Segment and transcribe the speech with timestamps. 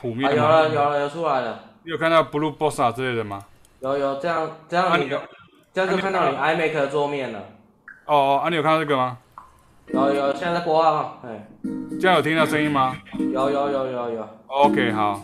[0.00, 0.36] 谱面吗？
[0.36, 1.60] 有了有了有出来了。
[1.84, 3.44] 你有看到 Blue Bossa 之类的吗？
[3.80, 5.10] 有有这样这样你，
[5.72, 7.38] 这样就看到你 iMac 的桌面了。
[8.06, 9.18] 哦哦，啊你有看到这个吗？
[9.88, 11.46] 有有，现在在播啊，哎。
[12.00, 12.96] 这样有听到声音吗？
[13.18, 14.28] 有有有有有。
[14.46, 15.22] OK 好。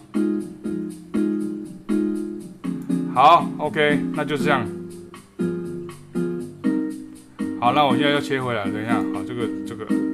[3.15, 4.61] 好，OK，那就是这样。
[7.61, 10.06] 好，那我现在要切回来，等一下，好，这个这个。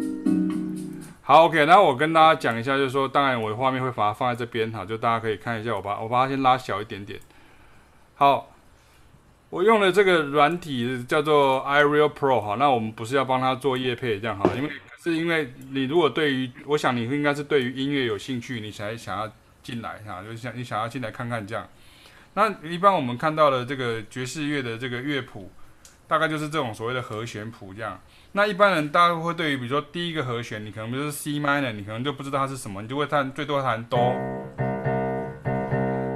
[1.32, 7.18] 好，OK，那我跟大家讲一下，就是说，当然我的画面会把它放在这边，哈，就大家可以看一下，我把我把它先拉小一点点。
[8.16, 8.54] 好，
[9.48, 14.70] 我用的这个软体叫做 iReal Pro，哈，那我们不是要帮他做业配这样哈，因为
[15.02, 21.66] 是因为你如果对于，我想你应该是对于音乐有兴趣，你才想要进来哈，就是想你想要进来看看这样。
[22.34, 25.50] 那一般我们看到的这个爵士乐的这个乐谱，
[26.06, 27.98] 大概就是这种所谓的和弦谱这样。
[28.34, 33.98] 那一般人大家会对于比如说第一个和弦，你可能比如说 C minor，你可能就不知道它是什么，你就会弹最多弹哆。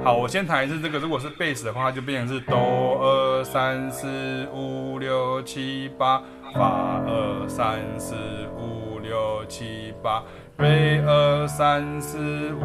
[0.03, 2.57] 好，我先弹一次这个，如果是贝斯的话，它就变成是哆
[3.01, 6.23] 二三四五六七八，
[6.55, 8.15] 发二三四
[8.57, 10.23] 五六七八，
[10.57, 12.17] 瑞二三四
[12.53, 12.61] 五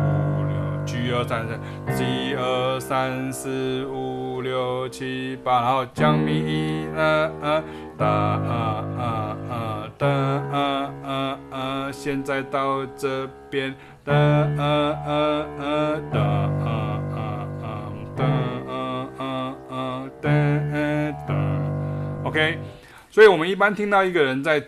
[0.49, 1.59] 六，G 二三四
[1.95, 7.63] ，G 二三四五六七八，然后降咪一二二。
[7.99, 20.31] 哒啊啊啊哒啊啊啊，现在到这边，哒啊啊啊哒啊啊啊哒啊啊啊哒
[21.29, 21.35] 哒。
[22.25, 22.59] OK，
[23.11, 24.63] 所以我们一般听到一个人在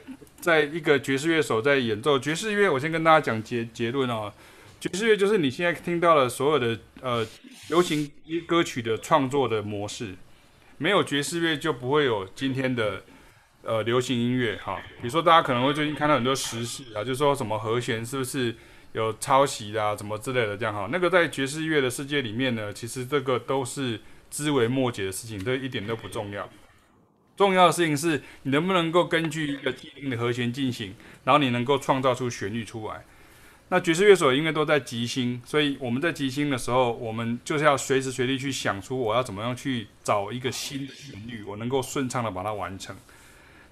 [0.45, 4.31] 在一个爵士乐手在演奏爵士乐，我先跟大家讲结结论哦。
[4.78, 7.27] 爵士乐就是你现在听到的所有的呃
[7.70, 8.11] 流行
[8.47, 10.14] 歌曲的创作的模式，
[10.77, 13.03] 没有爵士乐就不会有今天的。
[13.67, 18.55] 呃，流行音乐哈，比如说大家可能会最近看到很多时事啊，就是说什么和弦是不是
[18.92, 20.86] 有抄袭的啊，什么之类的这样哈。
[20.92, 23.98] 那个在爵士乐的世界里面呢，其实这个都是
[24.31, 26.47] 枝微末节的事情，这一点都不重要。
[27.37, 30.95] 重要的事情是你能不能够根据一个既定的和弦进行，
[31.25, 33.05] 然后你能够创造出旋律出来。
[33.70, 42.95] 那爵士乐手因为都在即兴，所以我们在即兴的时候，我们就是要随时随地去想出我要怎么样去找一个新的旋律，我能够顺畅的把它完成。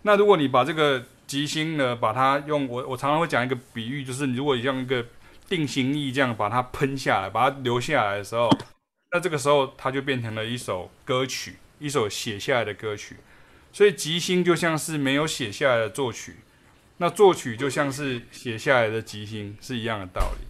[0.01, 5.07] 那如果你把这个即兴呢，把它用我我常常会讲一个比喻，就是你如果像一个
[5.49, 8.51] 定型液这样把它喷下来，把它留下来的时候，
[9.13, 13.19] 那这个时候它就变成了一首歌曲，一首写下来的歌曲。
[13.73, 16.37] 所以即兴就像是没有写下来的作曲，
[16.99, 20.47] 那作曲就像是写下来的即兴是一样的道理。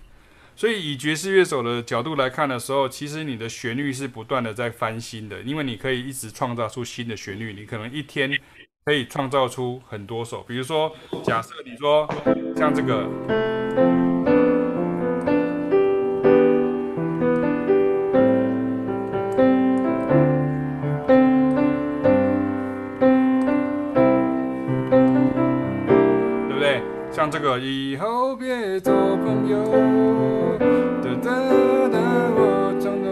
[0.55, 8.38] 所以以爵士乐手的角度来看的时候，其实你的旋律是不断的在翻新的，因为你可以一直创造出新的旋律，你可能一天。
[8.84, 12.04] 可以创造出很多首，比如说，假设你说
[12.56, 13.09] 像这个，
[27.32, 29.65] 这个以后别做朋友，
[31.03, 31.31] 哒哒
[31.88, 31.98] 哒，
[32.37, 33.09] 我承诺，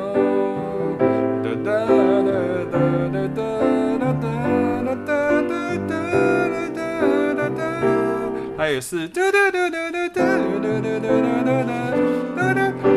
[1.42, 1.72] 哒哒
[2.20, 2.30] 哒
[2.70, 2.76] 哒
[3.08, 3.48] 哒哒
[3.96, 5.48] 哒哒哒
[5.88, 5.96] 哒
[6.68, 6.84] 哒
[7.34, 7.58] 哒哒。
[8.58, 9.08] 它也是，你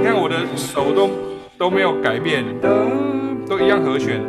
[0.03, 1.09] 看我的手都
[1.57, 2.43] 都没有改变，
[3.47, 4.21] 都一样和弦，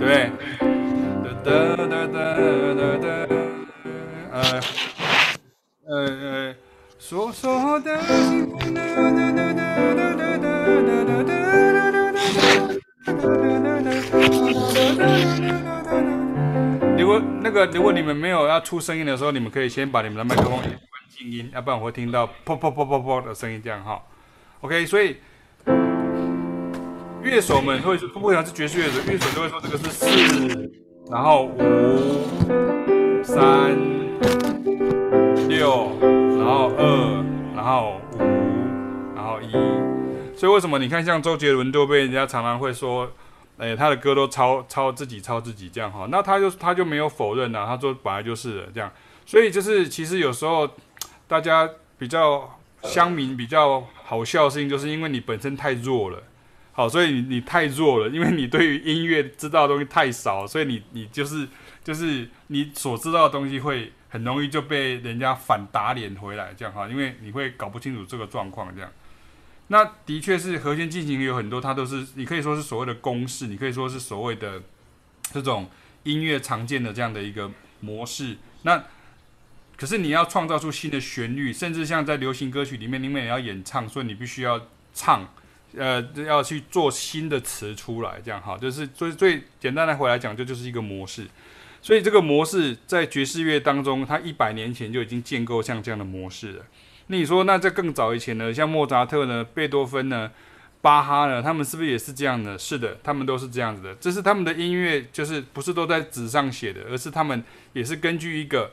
[0.00, 0.32] 对不对？
[4.48, 4.60] 呃
[5.86, 6.54] 呃呃，
[6.98, 7.98] 说说的。
[16.96, 20.64] 如果那个，如果你们没有要出声音的时候，你们可以先把你们的麦克风关
[21.10, 24.02] 静音，要不然我会听到噗噗噗噗噗的声音，这样哈。
[24.60, 25.16] OK，所以
[27.22, 30.06] 乐手们会不会像是爵士乐手，乐手都会说这个是四，
[31.10, 33.76] 然后五、三、
[35.48, 37.24] 六，然后二，
[37.56, 38.22] 然后五，
[39.16, 39.52] 然后一。
[40.36, 43.10] 所以为什么你看像周杰伦都被人家常常会说？
[43.56, 48.88] 哎，他的歌都抄抄自己，抄自己这样哈，那他就他就没有否认呐，他说本来就是这样，
[49.26, 50.68] 所以就是其实有时候
[51.26, 51.68] 大家
[51.98, 56.22] 比较乡民比较好笑的事情，就是因为你本身太弱了，
[56.78, 61.48] 好，所以你你太弱了，因为你对于音乐知道的东西太少，所以你你就是
[61.82, 68.88] 就是你所知道的东西会很容易就被人家反打脸回来这样哈，因为你会搞不清楚这个状况这样。
[69.66, 74.62] 那的确是和弦进行有很多，它都是你可以说是所谓的公式，你可以说是所谓的
[75.32, 75.68] 这种
[76.04, 78.36] 音乐常见的这样的一个模式。
[78.62, 78.84] 那
[79.76, 85.28] 可是你要创造出新的旋律，甚至像在流行歌曲里面，你们也要演唱，所以你必须要唱，
[85.76, 91.26] 呃，要去做新的词出来，这样哈，就是最最简单的回来讲，就就是一个模式。
[91.80, 96.64] 所以这个模式在爵士乐当中，它一百年前就已经建构像这样的模式了。
[97.06, 98.52] 那你说，那在更早以前呢？
[98.52, 100.30] 像莫扎特呢、贝多芬呢、
[100.80, 102.58] 巴哈呢，他们是不是也是这样的？
[102.58, 103.94] 是的，他们都是这样子的。
[103.94, 108.70] 这是他们的音乐，就是不是都在纸上写的，而是他们也是根据一个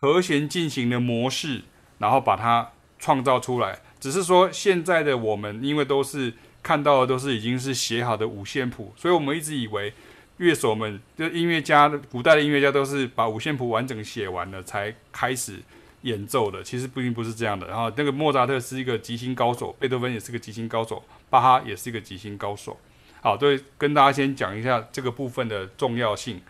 [0.00, 1.62] 和弦进行的模式，
[1.98, 3.78] 然后把它创造出来。
[4.00, 9.92] 只是说现在的我们，因为都是看到的都是已经是写好的五线谱，所以我们一直以为
[10.38, 15.60] 乐手们就音乐家，古代的音乐家都是把五线谱完整写完了才开始。
[16.02, 22.78] 演奏的其实并不是这样的，然后那个莫扎特是一个即兴高手，贝多芬也是个即兴高手，巴哈也是一个即兴高手。
[23.20, 26.40] 好，对，跟大家先讲一下这个部分的重要性。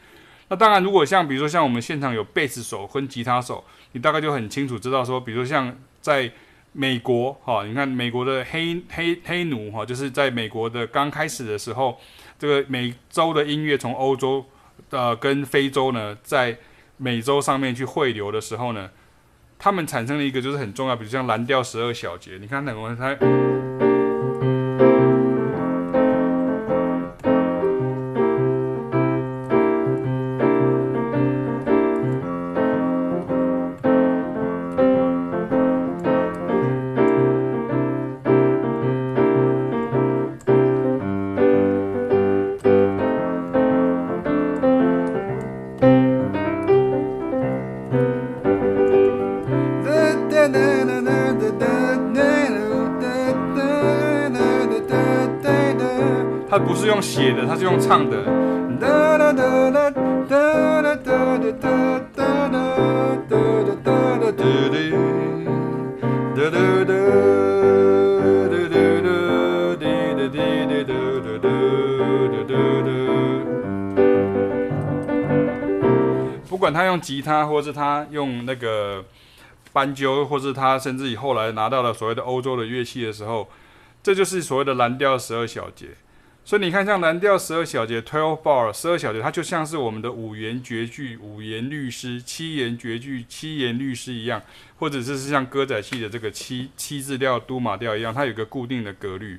[0.48, 6.30] 那当然，如果像比如说像我们现场有贝斯手跟吉他手，你大概就很清楚知道说，比如像在
[6.72, 11.98] 美国，哈，你看美国的黑黑黑奴，哈，就是在美国的刚开始的时候，
[12.38, 14.44] 这个美洲的音乐从欧洲
[14.90, 16.56] 呃跟非洲呢，在
[16.96, 18.90] 美洲上面去汇流的时候呢。
[19.60, 23.77] 他们产生了一个就是很重要，比如像蓝调十二小节，你看那个它。
[57.68, 58.16] 写的，它是用唱的。
[76.48, 79.04] 不管他用吉他，或是他用那个
[79.72, 83.48] 斑鸠，或是他甚至以后来拿到了所谓的欧洲的乐器的时候，
[84.02, 85.88] 这就是所谓的蓝调十二小节。
[86.48, 94.40] 所以你看，像蓝调十二小节 （twelve bar） 十二小节，它就像是我们的五言绝句、五言律诗、七言绝句、七言律诗一样，
[94.78, 99.36] 或者是像歌仔戏的这个七七字调、都马调一样，它有个固定的格律。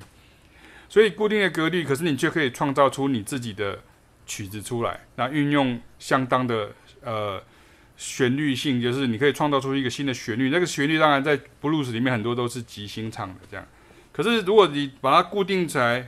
[0.87, 3.79] 所以固定的格律，可是你却可以创造出你自己的
[4.27, 6.69] 曲子出来，那运用相当的
[7.01, 7.41] 呃
[7.97, 10.51] 旋律性，就是你可以创造出一个新的旋律。
[10.51, 13.65] 那个旋律当然在布鲁斯里面很多都是即兴唱的这样，
[14.11, 16.07] 可是如果你把它固定起来。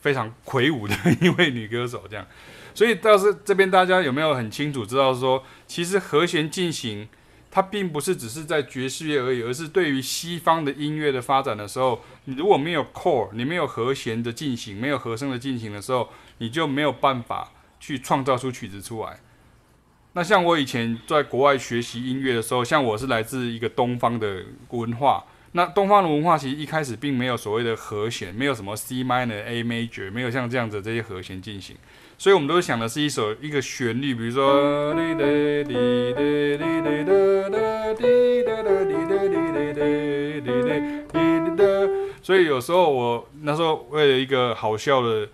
[0.00, 2.26] 非常魁梧的一位女歌手，这样，
[2.74, 7.08] 所以倒是这边大家有没有很清楚知道说，其实和弦进行
[7.50, 16.08] 它并不是只是在爵士乐而已，而是对于西方的音乐的发展的时候，你如果没有 core，你没有和弦的进行，没有和声的进行的时候，
[16.38, 17.50] 你就没有办法
[17.80, 19.18] 去创造出曲子出来。
[20.12, 25.24] 那像我以前在国外学习音乐的时候，像我是来自一个东方的文化。
[25.52, 31.74] 那东方的文化其实一开始并没有所谓的和弦，没有什么 C minor、A major，没有像这样子这些和弦进行，
[32.18, 34.94] 所以我们都想的是一首一个旋律，比如说，
[42.22, 45.26] 所以有时候我那时候为了一个好笑的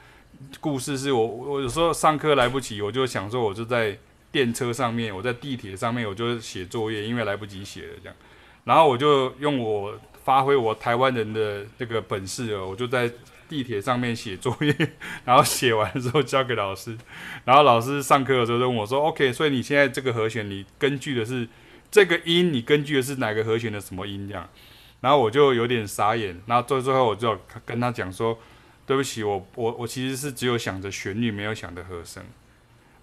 [0.61, 3.99] 故事，是我我有时候上课来不及，我就想说我就在
[4.31, 8.17] 电车上面，我在地铁上面，我就写作业，因为来不及写了这样。
[8.65, 9.95] 然后我就用我
[10.25, 13.11] 发挥我台湾人的这个本事哦，我就在
[13.47, 14.75] 地铁上面写作业，
[15.25, 16.97] 然后写完之后交给老师，
[17.45, 21.47] 然后老师上课的时候就问我说：“OK，所以你现在这个和弦，你根据的是
[21.91, 24.49] 这个音，你根据的是哪个和弦的什么音这样？”
[25.03, 28.39] 然后我就有点傻眼，然后最最后我就跟他讲说
[28.87, 32.25] ：“对不起，我我我其实是只有想着旋律，没有想着和声。”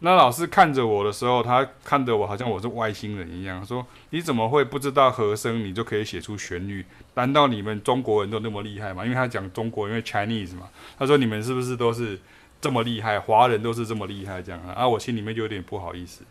[0.03, 6.83] 那老师看着我的时候，他看着我好像我是外星人一样，说：“你怎么会不知道和声，你就可以写出旋律？
[7.13, 10.67] 难道你们中国人都那么厉害吗？”因为他讲中国，因为 Chinese 嘛，
[10.97, 12.19] 他说：“你们是不是都是
[12.59, 13.19] 这么厉害？
[13.19, 16.23] 华人都是这么厉害？”这样啊，我心里面就有点不好意思。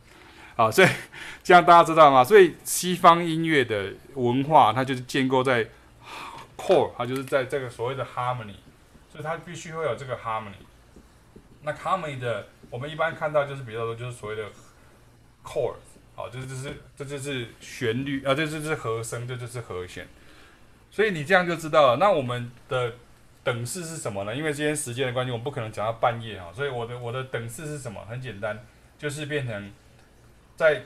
[0.56, 0.88] 好，所以
[1.44, 2.24] 这样大家知道吗？
[2.24, 5.64] 所以西方音乐的文化，它就是建构在
[6.56, 8.56] core，它就是在这个所谓的 harmony，
[9.12, 10.58] 所以它必须会有这个 harmony。
[11.62, 14.44] 那 harmony 的，我们一般看到就是比较多，就是所谓的
[15.44, 15.74] core，
[16.14, 20.06] 好，这就是这就是旋律啊，这就是和声，这就是和弦。
[20.90, 21.96] 所以你这样就知道了。
[21.98, 22.94] 那我们的
[23.42, 24.34] 等式是什么呢？
[24.34, 26.52] 因为今天时间的关系，我们不可能讲到半夜啊。
[26.52, 28.04] 所以我的我的等式是什么？
[28.06, 28.58] 很简单，
[28.98, 29.72] 就是变成
[30.56, 30.82] 在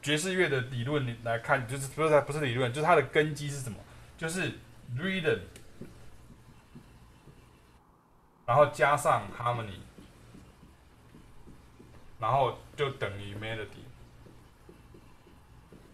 [0.00, 3.78] 爵士乐的理论来看，就是不是不是理论，就是它的根基是什么？
[4.16, 4.52] 就是
[4.96, 5.38] rhythm，
[8.46, 9.78] 然后加上 harmony，
[12.20, 13.84] 然后就等于 melody。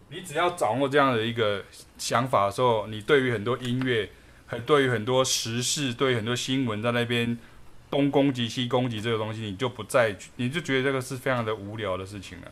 [0.09, 1.63] 你只要掌握这样的一个
[1.97, 4.09] 想法的时候，你对于很多音乐，
[4.45, 7.37] 很对于很多时事，对于很多新闻在那边
[7.89, 12.51] 东攻击西攻击这个东西，你就不再，你就觉得这个是非常的无聊的事情了。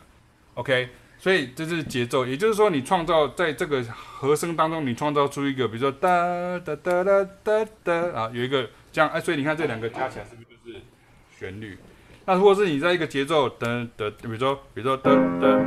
[0.54, 10.82] OK，所以这是节奏，也就是说，你创造在这个和声当中，你创造出一个，比如说哒哒哒哒哒哒啊，有一个这样，哎，所以你看这两个加起来是不是就是
[11.38, 11.78] 旋律？
[12.26, 15.62] 那如果是你在一个节奏噔噔，比如说，比如说噔噔。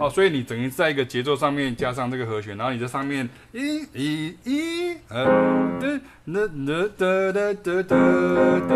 [0.00, 5.24] 哦，所以你等于在一个节奏上面加上这个和弦，然后你在上面一、一、一，呃，
[5.80, 5.86] 哒、
[6.26, 8.72] 哒、哒、哒、哒、哒、哒、哒、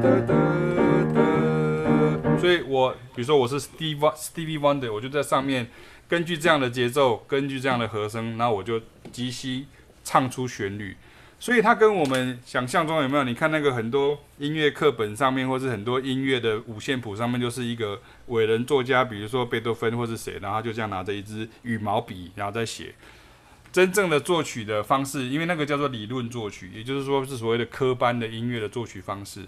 [0.00, 0.34] 哒、哒。
[2.38, 5.66] 所以我比如说我是 Steve Stevie Wonder，我就在上面
[6.08, 8.80] 根据这样的节奏，根据这样的和声，然后我就
[9.14, 9.64] 即兴
[10.02, 10.96] 唱出旋律。
[11.38, 13.24] 所以它跟我们想象中有没有？
[13.24, 22.94] 你看那个很多音乐课本上面，或是很多音乐的五线谱上面，就是一个伟人作家，比如说贝多芬或是谁，然后就这样拿着一支羽毛笔，然后在写。
[23.70, 29.44] 真正的作曲的方式，因为那个叫做理论作曲，也就是说是所谓的科班的音乐的作曲方式。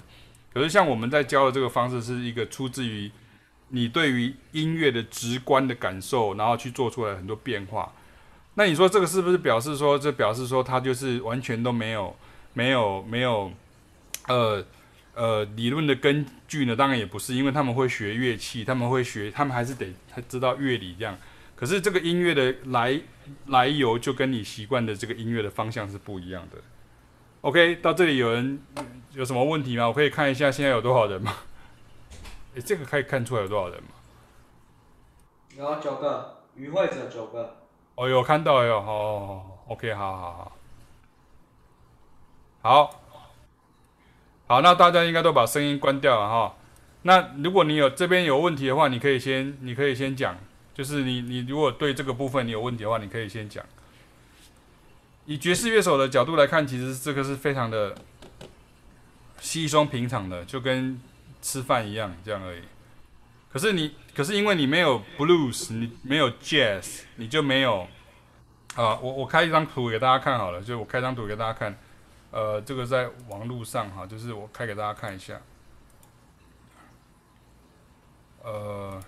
[0.52, 3.10] 可是像我们在教的这个方式，是一个出自于
[3.68, 7.92] 你对于音乐的直观的感受，然后去做出来很多变化。
[8.58, 12.16] 那你说这个是不是表示说，这表示说他就是完全都没有、
[12.54, 13.52] 没有、没有，
[14.28, 14.64] 呃
[15.14, 16.74] 呃理论的根据呢？
[16.74, 19.94] 当然也不是，因为他们会学乐器，他们会学，他们还是得
[20.26, 21.18] 知道乐理这样。
[21.54, 22.98] 可是这个音乐的来
[23.48, 26.56] 来由就跟你习惯的这个音乐的方向是不一样的。
[27.42, 28.58] OK，到这里有人
[29.12, 29.86] 有什么问题吗？
[29.86, 31.34] 我可以看一下现在有多少人吗？
[32.56, 33.90] 诶，这个可以看出来有多少人吗？
[35.58, 37.65] 有九个，与会者九个。
[37.96, 40.52] 哦，有看到哟，好，OK，好好
[42.60, 43.00] 好，好，
[44.46, 46.54] 好，那大家应该都把声音关掉了哈。
[47.02, 50.36] 那如果你有这边有问题的话，你可以先，你可以先讲，
[50.74, 53.64] 就是你你如果对这个部分你有问题的话，你可以先讲。
[55.24, 57.94] 以爵士乐手的角度来看，其实这个是非常的
[59.40, 61.00] 稀松平常的，就跟
[61.40, 62.60] 吃饭一样，这样而已。
[63.56, 67.88] 可是你，可是因为你没有 blues，你没有 jazz，你就没有
[68.74, 68.98] 啊。
[69.00, 71.74] 我我开一张图给大家看好了，就我开张图给大家看。
[72.32, 75.40] 呃，这个在网络上哈，就是我开给大家看一下。
[78.42, 79.02] 呃，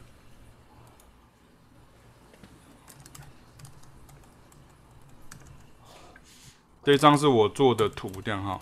[6.83, 8.59] 这张是我做的图，这样哈。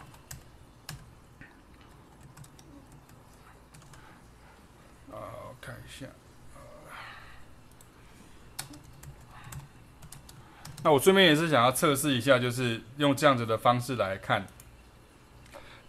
[10.86, 14.46] 那我顺便也是想要测试一下，就是用这样子的方式来看，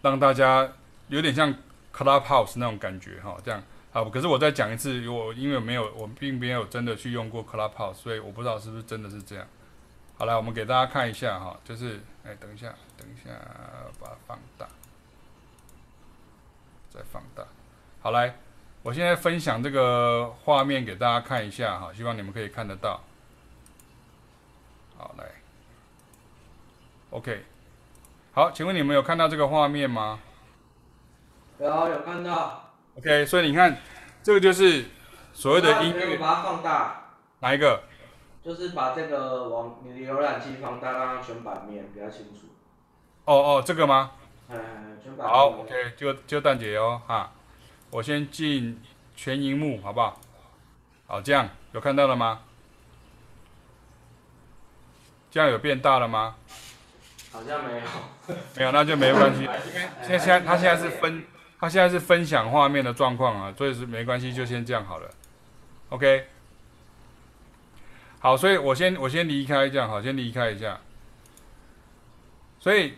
[0.02, 0.68] 让大家
[1.06, 1.54] 有点像
[1.94, 3.62] Clubhouse 那种感觉哈，这样
[3.92, 4.10] 好。
[4.10, 9.46] 可是我再讲一次，我因为没有，我并没有真的去用过 Clubhouse，所以我不知道是不是真的是这样。
[10.16, 13.32] 好来，我们给大家看一下哈，就是哎，等一下，等一下，
[14.00, 14.66] 把它放大，
[16.90, 17.44] 再放大。
[18.00, 18.34] 好来，
[18.82, 23.00] 我现在分享这个画面给大家看一下哈，希望你们可以看得到。
[24.98, 25.24] 好，来
[27.10, 27.44] ，OK，
[28.32, 30.18] 好，请问你们有看到这个画面吗？
[31.60, 32.72] 有，有看到。
[32.96, 33.76] OK，所以你看，
[34.24, 34.86] 这个就是
[35.32, 36.06] 所谓的音乐。
[36.06, 37.12] 你把它放大。
[37.38, 37.84] 哪一个？
[38.42, 42.48] 就是把这个往你的浏览器放大，让它全版面比较清楚。
[43.24, 44.10] 哦哦，这个吗？
[44.48, 45.28] 嗯，全版面。
[45.28, 47.30] 好，OK，就就蛋姐哦，哈，
[47.90, 48.82] 我先进
[49.14, 50.18] 全荧幕，好不好？
[51.06, 52.40] 好，这样有看到了吗？
[55.30, 56.36] 这样有变大了吗？
[57.30, 57.80] 好像没有。
[58.56, 59.42] 没有，那就没关系。
[59.42, 59.48] 因
[60.10, 61.24] 为现在现在他现在是分，
[61.60, 65.10] 他现在是分享画面的状况啊，所以是没关系，就先这样好了。
[65.90, 66.26] OK。
[68.20, 70.80] 好，所以我先我先离开这样，好，先离开一下。
[72.58, 72.94] 所以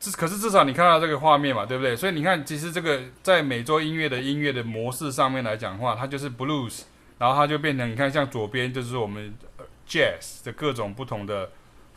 [0.00, 1.94] 至可是至少你看到这个画面嘛，对不对？
[1.94, 6.84] 所以你看，其实这个在美洲音乐的音乐的模式上面来讲的话，它就是 blues，
[7.18, 9.34] 然后它就变成你看像左边就是我们
[9.86, 11.50] jazz 的各种不同的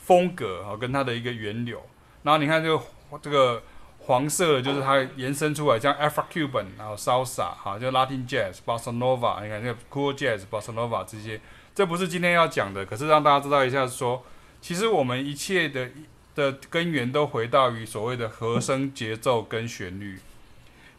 [0.06, 1.82] 风格啊，跟它的一个源流。
[2.24, 2.84] 然后你看这个
[3.22, 3.62] 这个
[4.00, 11.42] 黄色的，就是它延伸出来，像 Afro-Cuban，然后 Salsa 哈，就 Latin Jazz、Bossa Nova，你看这个 Cool Jazz、Bossa Nova 这些，
[11.74, 14.24] 这不是今天要讲的，可是让大家知道一下说，
[14.62, 15.90] 其实我们一切的。
[16.36, 20.20] 的根源都回到于所谓的和声、节奏跟旋律，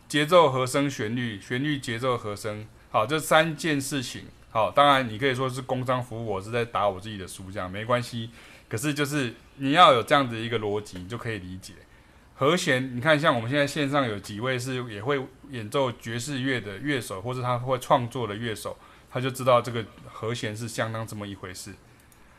[0.08, 8.30] 节奏、和声、旋律，旋律、节奏、和声，好，这三件事情，好，当然你可以说是工商服务，我是在打我自己的书，这样没关系。
[8.68, 11.74] 可是就是你要有这样子一个逻辑，你就可以理解
[12.34, 12.96] 和弦。
[12.96, 18.76] 你看，像我们现在线上有几位是也会演奏爵士乐的乐手，或者他会创作的乐手，
[19.10, 21.72] 他就知道这个和弦是相当这么一回事。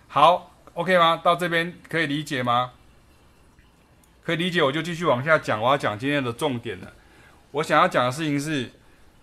[0.07, 1.21] 好，OK 吗？
[1.23, 2.71] 到这边可以理解吗？
[4.23, 5.61] 可以理解，我就继续往下讲。
[5.61, 6.93] 我要讲今天的重点了。
[7.51, 8.69] 我想要讲的事情是，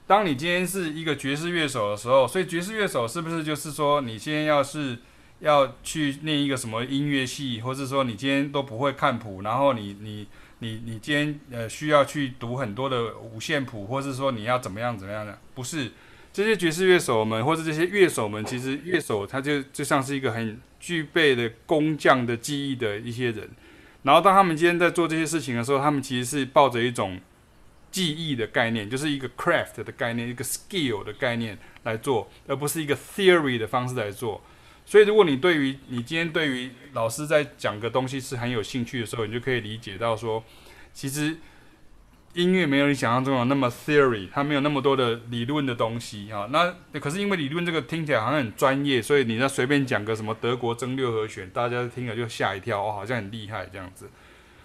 [0.07, 4.99] 当你今天是一个爵士乐手的时候，所以爵士乐手是不是就是说，你今天要是
[5.45, 10.27] 要去念一个什么音乐系，或是说你今天都不会看谱，然后你你
[10.61, 15.39] 你你今天呃需要去读很多的五线谱，或是说你要怎么样怎么样的？
[15.55, 15.93] 不是，
[16.33, 23.51] 这些爵士乐手们或者这些乐手们，其实乐手他就就像是一个很具备的工匠的技艺的一些人。
[24.03, 27.21] 然后当他们今天在做这些事情的时候，他们其实是抱着一种
[27.91, 34.43] 技艺的概念，就是一个 craft 的概念，一个 skill 的概念来做，而不是一个 theory 的方式来做。
[34.87, 40.43] 所以，如果你对于你今天对于老师在讲个东西是很有兴趣的时候，你就可以理解到说，
[40.93, 41.37] 其实。
[42.35, 46.49] 音乐没有你想象中的那么 theory，它没有那么多的理论的东西啊。
[46.51, 54.11] 那可是因为理论这个听起来好像很专业，所以你再随便讲个什么德国增六和弦，大家听了就吓一跳哦，好像很厉害这样子。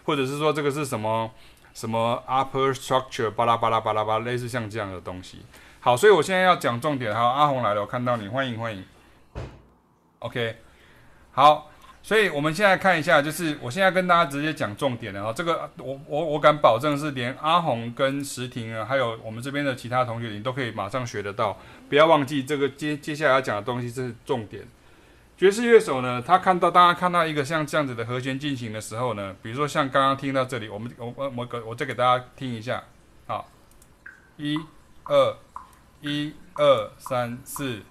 [0.03, 1.29] 或者是说这个是什么
[1.75, 5.43] 什么 upper structure，巴拉巴拉巴拉巴拉，类似像这样的东西。
[5.79, 7.13] 好，所以我现在要讲重点。
[7.13, 8.83] 好，阿红来了，我看到你，欢迎欢迎。
[10.19, 10.57] OK，
[11.31, 11.71] 好。
[12.01, 15.33] 所以，我们现在看一下，就是我现在跟大家直接讲重点了啊。
[15.33, 21.59] 这个，我我我敢保证是连阿红跟石婷啊，还有我们这边的其他同学，你都可以马上学得到。
[21.89, 24.65] 不要忘记这个接接下来要讲的东西，这是重点。
[25.37, 32.81] 爵士乐手呢，他看到大家看到一个像这样子的和弦进行的时候呢，比如说像刚刚听到这里，我们我我我我再给大家听一下，
[33.27, 33.51] 好，
[34.37, 34.57] 一
[35.03, 35.37] 二
[35.99, 37.81] 一二三四。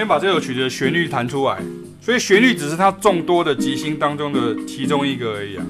[0.00, 1.58] 先把这首曲子的旋律弹出来，
[2.00, 5.66] 所以旋律只是它众多的即兴当中的其中一个而已啊。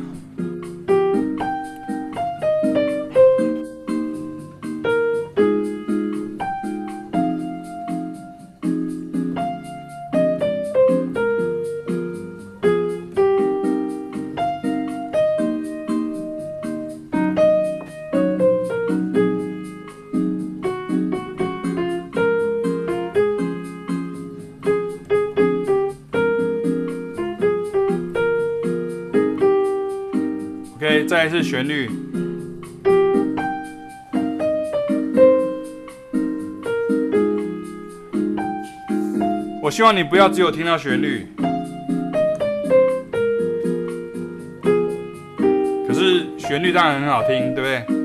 [31.50, 31.90] 旋律，
[39.60, 41.26] 我希望你不要只有听到旋律，
[45.88, 47.99] 可是旋律当然很好听，对不对？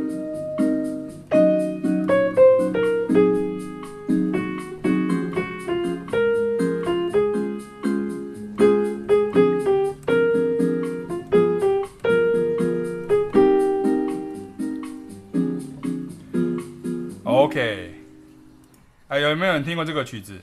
[19.85, 20.41] 这个曲子？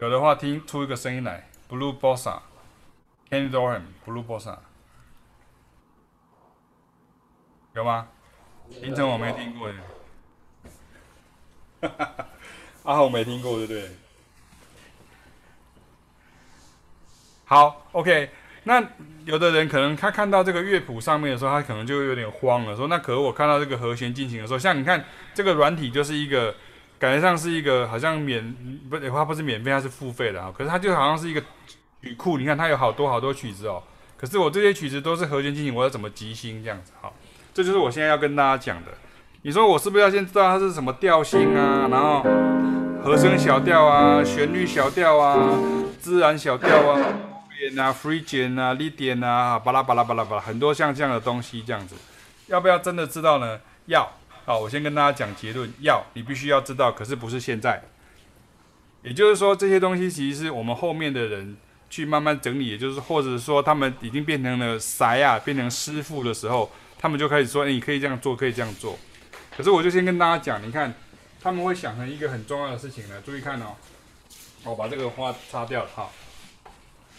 [0.00, 1.48] 有的话，听出一个声音来。
[1.68, 4.58] Blue Bossa，Kenny Dorham，Blue Bossa，
[7.74, 8.08] 有吗？
[8.80, 9.74] 凌晨我没听过耶。
[11.80, 12.26] 哈 哈，
[12.84, 13.90] 阿豪没听过，对不对？
[17.44, 18.30] 好，OK。
[18.64, 18.82] 那
[19.24, 25.04] 有的人可能他看到这个乐谱上面的时候，他可能就有点慌了，说：“那可是我看到这个和弦进行的时候，像你看
[25.34, 26.54] 这个软体就是一个。”
[26.98, 28.54] 感觉上是一个好像免
[28.90, 30.52] 不，它不是免费，它是付费的啊。
[30.56, 31.40] 可是它就好像是一个
[32.02, 33.82] 曲库，你看它有好多好多曲子哦。
[34.16, 36.92] 可是我这些曲子都是和弦进行，我要怎么即兴这样子？
[37.00, 37.14] 好，
[37.54, 38.90] 这就是我现在要跟大家讲的。
[39.42, 41.86] 你说我是不是要先知道它是什么调性啊？
[41.88, 42.22] 然后
[43.04, 45.56] 和声小调啊，旋律小调啊，
[46.00, 47.00] 自然小调啊，
[47.56, 51.94] 点啊，Phrygian 啊，Lydian 啊，巴拉巴拉巴拉巴拉，很多像这样的东西，这样子，
[52.48, 53.60] 要不要真的知道呢？
[53.86, 54.17] 要。
[54.48, 57.82] 好，我先跟大家讲结论，要，你必须要知道，可是不是现在。
[59.02, 61.54] 也就是说，这些东西其实是我们后面的人
[61.90, 68.98] 去慢慢整理，也就是或者说他们已经变成了师啊，变成师傅的时候，他们就开始说，欸，你可以这样做，可以这样做。
[69.54, 70.94] 可是我就先跟大家讲，你看
[71.42, 73.20] 他们会想成一个很重要的事情呢。
[73.22, 73.76] 注意看哦，
[74.64, 76.10] 我把这个画擦掉了，好，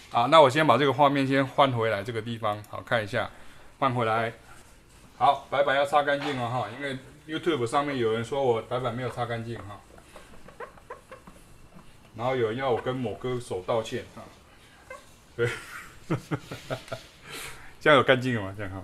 [0.09, 3.29] 啊，那我先把这个画面先换回来这个地方，好，看一下，
[3.77, 4.33] 换回来，
[5.19, 6.97] 好，白板要擦干净哦，哈，因为
[7.29, 9.79] YouTube 上面有人说我白板没有擦干净，哈。
[12.17, 14.23] 然后有人要我跟某歌手道歉哈，
[15.37, 15.47] 对，
[17.79, 18.53] 这样有干净了吗？
[18.57, 18.83] 这样哈，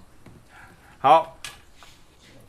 [1.00, 1.38] 好，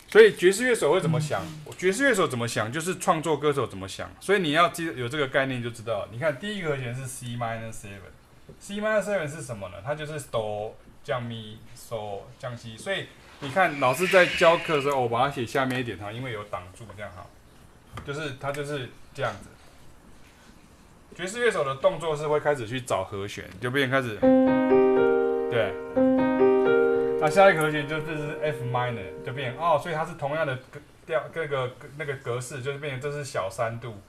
[0.09, 1.43] 所以爵士乐手会怎么想？
[1.77, 4.09] 爵士乐手怎么想，就是创作歌手怎么想。
[4.21, 6.07] 所以你要记得有这个概念就知道。
[6.13, 9.79] 你看第一个和弦是 C minor seven，C minor seven 是什么呢？
[9.85, 12.77] 它就是哆降咪嗦降西。
[12.77, 13.09] 所以
[13.41, 17.27] 你看老师在教课的时候，我把它写下面一点哈，因为有挡住这样哈，
[18.05, 19.49] 就是它就是这样子。
[21.15, 24.19] 爵士乐手的动作是会开始去找和弦，就变成开始，
[25.51, 25.73] 对。
[27.19, 30.59] 那下一个和弦就这是 F minor，就变哦，所以它是同样的
[31.07, 34.01] 调，各个那个格式，就是变成这是小三度，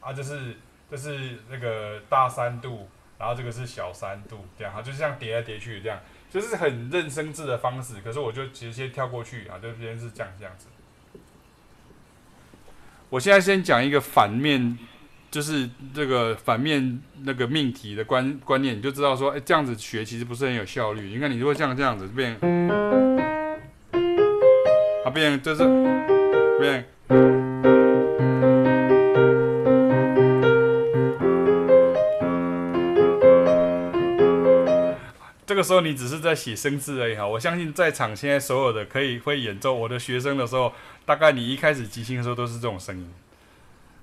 [0.00, 0.56] 啊，这是
[0.90, 5.98] 这是那个大三度，然后这个是小三度，这样哈，就是这样叠来叠去这样，
[6.30, 7.94] 就是很认生字的方式。
[8.04, 10.66] 可是我就直接跳过去啊，就变成是这样这样子。
[13.10, 14.78] 我现在先讲一个反面。
[15.28, 21.08] 就是这个反面那个命题的观观念，你就知道说，哎，这样子学其实不是很有效率。
[21.08, 22.38] 你看，你如果像这样子变，
[25.04, 25.62] 它变就是
[26.58, 26.86] 变，
[35.66, 37.26] 时候你只是在写生字而已哈。
[37.26, 40.72] 我相信在场现在所有的可以会演奏我的学生的时候，
[41.04, 43.12] 大概你一开始即兴的时候都是这种声音。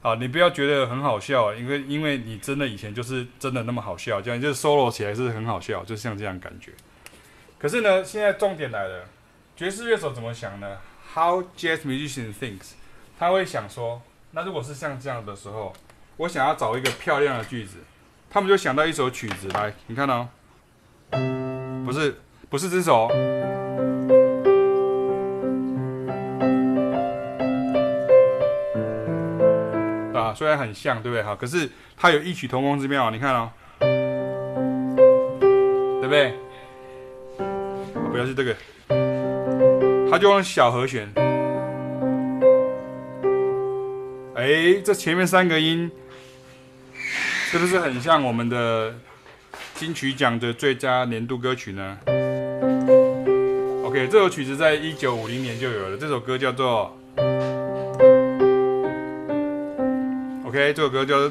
[0.01, 6.73] 好，你不要觉得很好笑，因为因为你真的以前就是真的那么好笑，这样就是 solo 起来是很好笑，就像这样感觉。
[7.57, 9.05] 可是呢，现在重点来了，
[9.55, 10.77] 爵士乐手怎么想呢
[11.13, 12.73] ？How jazz musician thinks？
[13.17, 15.73] 他会想说，那如果是像这样的时候，
[16.17, 17.77] 我想要找一个漂亮的句子，
[18.29, 20.17] 他们就想到一首曲子来，你看到、
[21.11, 21.42] 哦？
[21.85, 22.15] 不是，
[22.49, 23.07] 不是这首。
[30.13, 31.23] 啊虽然很像，对不对？
[31.23, 33.11] 哈，可是它有异曲同工之妙。
[33.11, 33.51] 你看哦，
[35.99, 36.33] 对不对？
[38.11, 38.55] 不要是这个，
[40.09, 41.11] 它就用小和弦。
[44.35, 45.91] 哎，这前面三个音，
[47.49, 48.93] 是不是很像我们的
[49.83, 51.97] 金曲奖的最佳年度歌曲呢
[53.83, 56.97] ？OK，这首曲子在一九五零年就有了，这首歌叫做。
[60.45, 61.29] OK，这首歌叫做，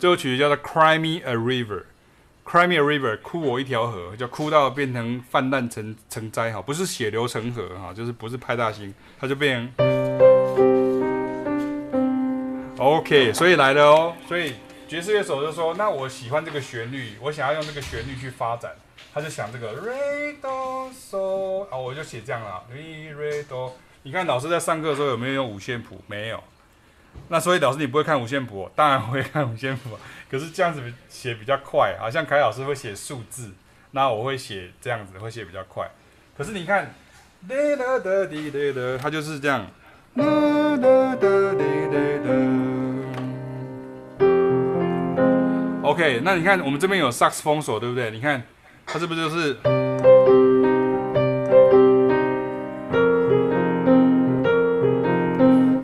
[0.00, 9.86] 这首曲子叫做 Cry Me a River，Cry Me a River，哭我一条河，叫哭到变成泛滥成成灾哈，不是血流成河哈，就是不是派大星，它就变成
[12.78, 14.54] OK，所以来了哦，所以
[14.88, 18.72] 爵士乐手就说，那我喜欢这个旋律，我想要用这个旋律去发展，
[19.12, 23.72] 他就想这个 Re Do So，啊，我就写这样了，Re Re Do。
[24.04, 26.00] 你看老师在上课的时候有没有用五线谱？
[26.06, 26.42] 没有。
[27.28, 28.70] 那所以老师你不会看五线谱？
[28.74, 29.90] 当然会看五线谱。
[30.30, 33.52] 可是这样子写比较快，好像凯老师会写数字，
[33.90, 35.86] 那我会写这样子，会写比较快。
[36.34, 36.94] 可是你看，
[37.46, 39.66] 哒哒哒滴哒哒，它就是这样。
[45.88, 48.10] OK，那你看我们这边有萨克斯风锁，对不对？
[48.10, 48.42] 你看
[48.84, 49.56] 它是不是就是？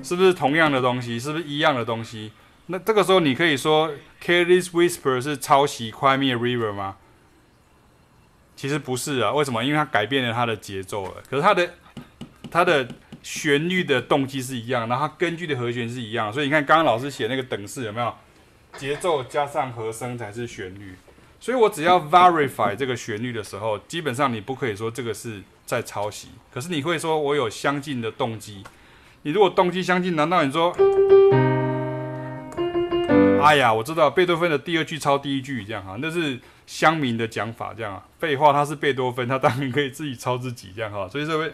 [0.02, 1.18] 是不是同样的东西？
[1.18, 2.32] 是不是一样的东西？
[2.66, 3.88] 那这个时候你可以说
[4.22, 6.96] 《Careless Whisper》是抄袭《Cry Me a River》吗？
[8.54, 9.64] 其实不是啊，为什么？
[9.64, 11.14] 因为它改变了它的节奏了。
[11.30, 11.70] 可是它的
[12.50, 12.86] 它的
[13.22, 16.30] 旋律的动机是一样，然后它根据的和弦是一样。
[16.30, 18.14] 所以你看，刚刚老师写那个等式有没有？
[18.76, 20.94] 节奏加上和声才是旋律。
[21.40, 26.28] 所以我只要 verify 这个旋律的时候，基本上你不可以说这个是在抄袭。
[26.52, 28.64] 可是你会说我有相近的动机。
[29.22, 30.74] 你如果动机相近，难道你说
[33.42, 38.02] 哎呀，我知道贝多芬的第二句抄第一句这样哈，那是乡民的讲法这样啊。
[38.18, 41.06] 废话，他是贝多芬，他当然可以自己抄自己这样哈。
[41.06, 41.52] 所以这位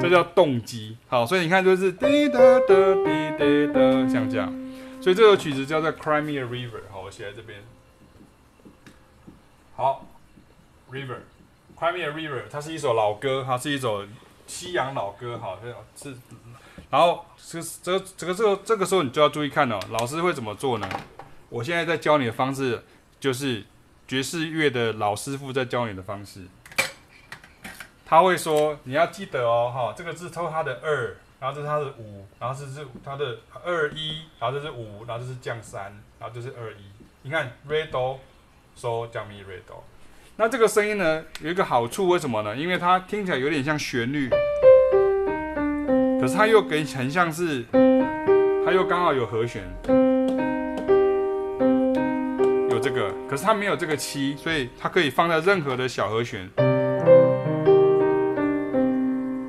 [0.00, 0.96] 这叫动机。
[1.08, 2.74] 好，所以你看就是滴答答
[3.04, 4.61] 滴滴答，像这样。
[5.02, 6.70] 所以这首曲子叫做《Crimea River》。
[6.92, 7.60] 好，我写在这边。
[9.74, 10.06] 好
[10.92, 11.16] ，River，
[11.76, 14.06] 《Crimea River》，它是一首老歌，它是一首
[14.46, 15.58] 西洋老歌，好，
[15.96, 16.14] 是。
[16.88, 20.88] 然后这这这个这个这个时候你就要注意看哦，老师会怎么做呢？
[21.48, 22.84] 我现在在教你的方式
[23.18, 23.64] 就是
[24.06, 26.46] 爵士乐的老师傅在教你的方式。
[28.04, 35.86] 他会说你要记得哦，哈，这个字抽它的二，然后这是它的五，然后这是它的二一，然后这是五，然后这是降三，
[36.20, 36.84] 然后这是二一。
[37.22, 38.20] 你看，re do
[38.76, 39.82] so 降咪 re do。
[40.36, 42.54] 那这个声音呢，有一个好处，为什么呢？
[42.54, 44.30] 因为它听起来有点像旋律。
[46.20, 47.64] 可是它又给很像是，
[48.64, 49.64] 它又刚好有和弦，
[52.70, 56.48] 有这个，可是它没有这个七，所以它可以放在任何的小和弦，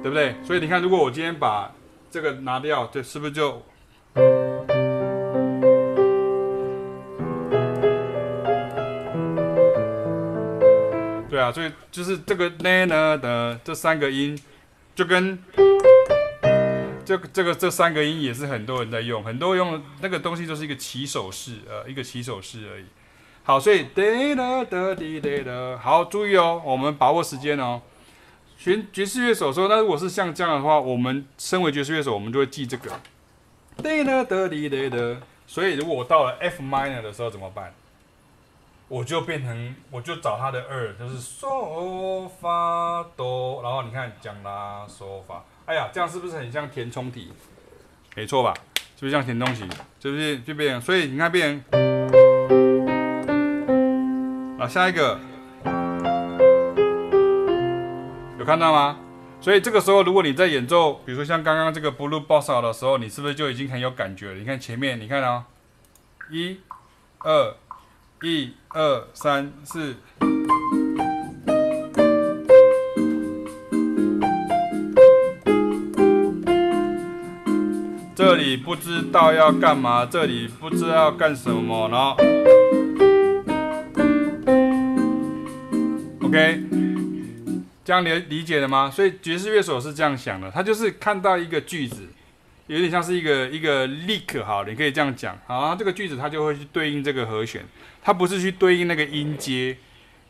[0.01, 0.33] 对不对？
[0.43, 1.71] 所以你看，如果我今天把
[2.13, 3.59] 这个拿掉，这是不是就？
[11.27, 14.39] 对啊，所以就是这个呢呢的这三个音，
[14.93, 15.39] 就跟。
[17.03, 22.85] 这个这个这三个音也是很多人在用，很多用那个东西就是一个起手式，呃，一个起手式而已。
[23.41, 24.03] 好，所以哒
[24.35, 27.81] 哒哒滴哒哒，好，注意哦，我们把握时间哦。
[28.63, 32.89] 学爵士乐手说，那如果是像这样的话，我们身为爵士乐手，我们就会记这个。
[35.45, 37.73] 所以如果我到了 F minor 的时候怎么办？
[38.87, 45.43] 我就变成，我就找它的二，就是嗦发哆，然后你看降拉嗦发。
[45.65, 47.33] 哎呀，这样是不是很像填充题？
[48.15, 48.53] 没错吧？
[48.95, 49.65] 是不是像填充题？
[49.99, 50.79] 是不是就变？
[50.81, 51.61] 所以你看变。
[54.57, 55.19] 啊，下一个
[58.43, 58.97] 有看到吗？
[59.39, 64.33] 所以这个时候，如果你在演奏，比如说像刚刚这个 Blue Boss 的时候，你是不是就已经很有感觉了？
[64.33, 65.45] 你看前面，你看啊，
[66.29, 66.59] 一、
[67.19, 67.55] 二、
[68.21, 69.95] 一、二、三、四。
[78.13, 82.17] 这里不知道要干嘛，这里不知道要干什么，然后
[86.27, 86.63] ，OK，
[87.85, 88.89] 这样理理解了吗？
[88.89, 92.07] 所以爵士乐手是这样想的，他就是看到一个句子，
[92.67, 97.65] 有点像是一个一个 lick，好，你可以这样讲，好，这个句子它就会去对应这个和弦，
[98.01, 99.75] 它不是去对应那个音阶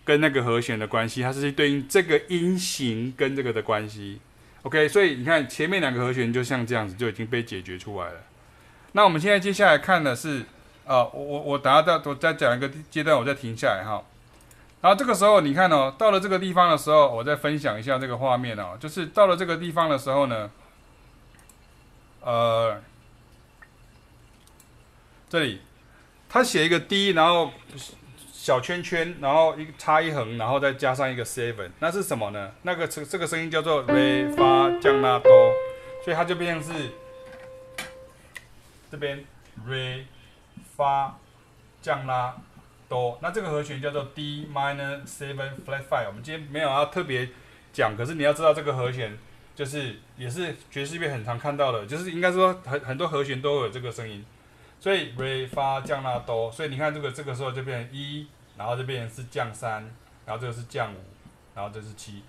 [0.03, 4.19] 跟那个和弦的关系，它是去对应这个音型跟这个的关系。
[4.63, 8.23] OK，所以你看前面两个和弦就像这样子就已经被解决出来了。
[8.93, 10.43] 那我们现在接下来看的是，
[10.85, 14.03] 呃，我我我等下再我再讲一个阶段，我再停下来哈。
[14.83, 20.51] 然后这个时候你看哦，到了这个地方的时候，我再分享一下这个画面哦，就是到了这个地方的时候呢，
[22.21, 22.79] 呃，
[25.29, 25.61] 这里
[26.27, 27.51] 他写一个 D，然后。
[28.43, 32.51] 小圈圈，然后一插一横，然后再加上一个 seven，那是什么呢？
[32.63, 35.31] 那个这这个声音叫做 re 发降拉哆，
[36.03, 36.91] 所以它就变成是
[38.91, 39.23] 这边
[39.65, 40.03] re
[40.75, 41.17] 发
[41.81, 42.35] 降拉
[42.93, 43.17] 哆。
[43.23, 46.07] 那这个和弦叫做 D minor seven flat five。
[46.07, 47.27] 我们今天没有要特别
[47.71, 49.17] 讲，可是你要知道这个和弦
[49.55, 54.23] 就是也是爵士乐很常看到的，就是应该说很很多和弦都有这个声音。
[54.79, 58.27] 所以 re 发降拉哆，所以你看这个这个时候就变成一，
[58.57, 59.81] 然后这边是降三，
[60.25, 60.97] 然后这个是降五，
[61.55, 62.21] 然后这是七，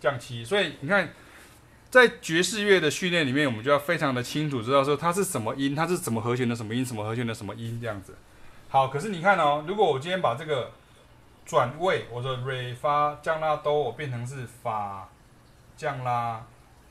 [0.00, 0.42] 降七。
[0.44, 1.12] 所以你看，
[1.90, 8.14] 在爵士乐的训练里面，我们就要非常的清楚知道说它是什么音，它是什么和弦的什么音，什么和弦的什么音这样子。
[8.70, 10.70] 好，可是你看哦，如果我今天把这个
[11.46, 15.08] 转位，我说 re 发降拉哆，我变成是发
[15.74, 16.44] 降拉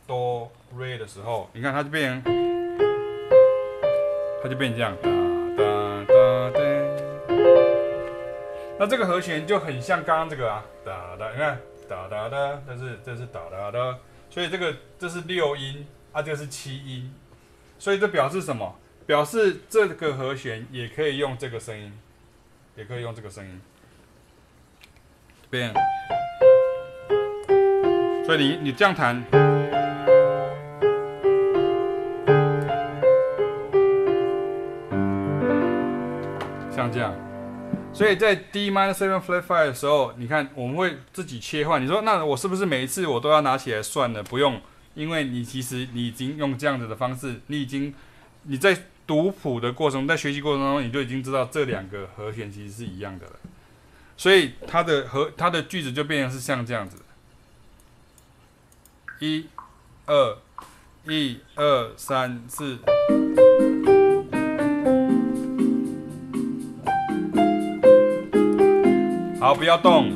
[0.08, 2.34] 哆 re 的时候，你看它就变成。
[4.42, 5.12] 它就变成这样，哒
[6.08, 6.62] 哒哒哒。
[8.80, 14.00] 那这个和弦就很像刚刚这个啊，哒哒，你看，哒哒哒，这是这是哒哒哒，
[14.32, 17.14] 所以这个这是六音啊，这个是七音，
[17.78, 18.76] 所以这表示什么？
[19.08, 21.94] 表示这个和弦也可以用这个声音，
[22.76, 23.62] 也可以用这个声音，
[25.50, 25.74] 变。
[28.26, 29.24] 所以你你这样弹。
[36.70, 37.16] 像这样，
[37.94, 41.82] 所以在 D minor seven flat five 的时候，你看我们会自己切换。
[41.82, 44.22] 你说那我是不是每一次我都要拿起来算呢？
[44.22, 44.62] 不用，
[44.96, 47.94] 因为你其实你已经用这样子的方式，你已经
[48.44, 53.34] 你在读谱的过程，在学习过程中，你就已经知道这两个和弦其实是一样的了。
[54.18, 56.98] 所以它的和它的句子就变成是像这样子：
[59.20, 59.48] 一、
[60.06, 60.38] 二、
[61.08, 62.78] 一、二、三、四。
[69.40, 70.12] 好，不要动。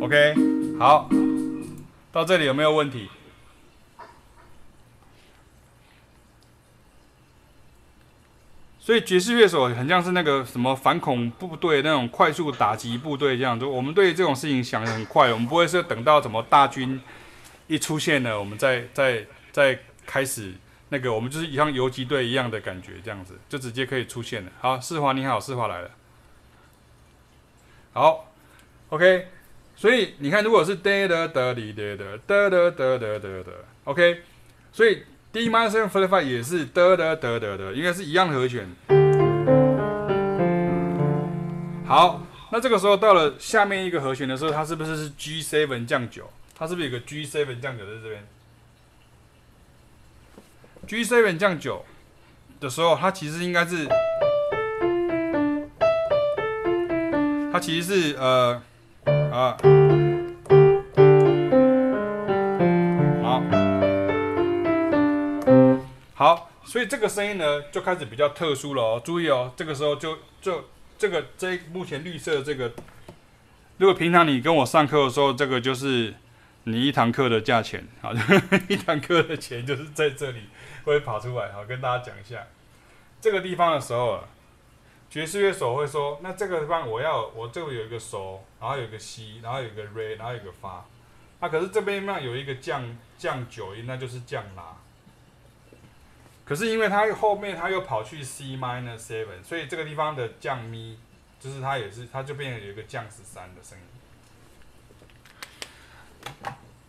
[0.00, 0.34] OK，
[0.78, 1.08] 好，
[2.14, 3.10] 到这里有没有问题？
[8.78, 17.02] 所以爵士乐手很像是那个什么反恐部队那种快速打击部队这样，就我们对这种事情想得很快，我们不会是等到什么大军
[17.66, 20.54] 一出现了，我们再再再开始。
[20.90, 24.52] 那个我们就是像游击队一样的感觉，这样子就直接可以出现了。
[24.60, 25.90] 好，世华你好，世华来了。
[27.92, 28.32] 好
[28.90, 29.26] ，OK，
[29.76, 33.52] 所以你看，如果是哒哒哒哩哒哒哒哒哒哒哒哒
[33.84, 34.22] ，OK，
[34.72, 38.68] 所以 D minor seven forty five 也是得得得得得，应该是一样的和弦。
[41.86, 46.30] 好，那这个时候到了下面一个和弦的时候，它是不是是 G seven 降九？
[46.56, 48.24] 它是不是有个 G seven 降九在这边
[50.86, 51.82] ？G7 降九
[52.60, 53.88] 的时候，它其实应该是，
[57.50, 58.62] 它其实是呃
[59.34, 59.56] 啊，
[63.20, 63.42] 好，
[66.14, 69.02] 好，所以这个声音呢就开始比较特殊了哦。
[69.04, 70.66] 注意哦，这个时候就就
[70.96, 72.70] 这个这目前绿色这个，
[73.78, 76.14] 如果平常你跟我上课的时候，这个就是
[76.62, 78.12] 你一堂课的价钱，好，
[78.70, 80.42] 一堂课的钱就是在这里。
[80.84, 82.46] 会跑出来，好，跟大家讲一下
[83.20, 84.22] 这个地方的时候，
[85.14, 90.84] 爵士乐手会说，那这个地方我要，我这里有一个手，然后有一个 C，然后有一个 Re，然后有一个发，
[91.38, 92.82] 那可是这边那有一个降
[93.16, 94.74] 降九音，那就是降拉。
[96.44, 100.98] 可是因为它后面它又跑去 C minor seven，所以这个地方的降咪，
[101.38, 103.84] 就是它也是，它就变成有一个降十三的声音。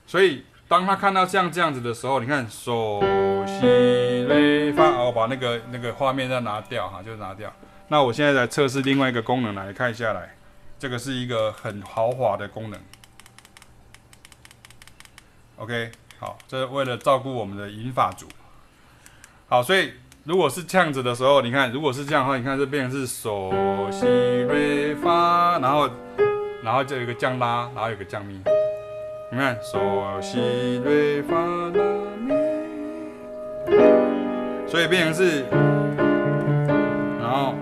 [0.08, 0.46] 所以。
[0.68, 3.00] 当他看到像这样子的时候，你看，嗦
[3.46, 7.54] 西瑞发，我把那个那个画面再拿掉哈，就拿掉。
[7.88, 10.36] 那我现在来测试另外一个功能，来看一下来，
[10.80, 12.80] 这个是一个很豪华的功能。
[15.58, 18.28] OK，好，这是为了照顾我们的银发族。
[19.48, 19.94] 好，所以
[20.24, 25.90] 如果是这样子的时候，你看，如果是这样的话，你看这变成是嗦西瑞发，然后
[26.64, 28.42] 然后就有一个降拉，然后有个降咪。
[29.32, 31.84] 你看，嗦西瑞发拉
[32.18, 32.34] 咪，
[34.68, 35.46] 所以变成是，
[37.22, 37.54] 然后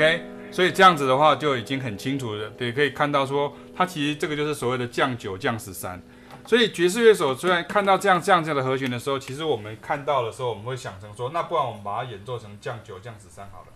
[0.00, 6.00] ，OK，所以这样子的话就已经很清楚了，对，可以看到说，它其实这个就是所谓的降九降十三。
[6.46, 13.66] 所以爵士乐手虽然看到这样这样这样的和弦的时候，其实我们看到的时候，我们会想成说，那不然我们把它演奏成降九降十三好了。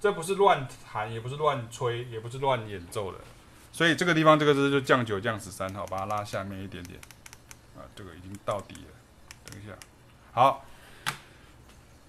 [0.00, 3.18] 这不是乱弹，也不是乱吹，也不是乱演奏的，
[3.72, 7.00] 所以这个地方这个字就降九降十三，好，把它拉下面一点点，
[7.76, 9.72] 啊，这个已经到底了，等一下，
[10.32, 10.64] 好，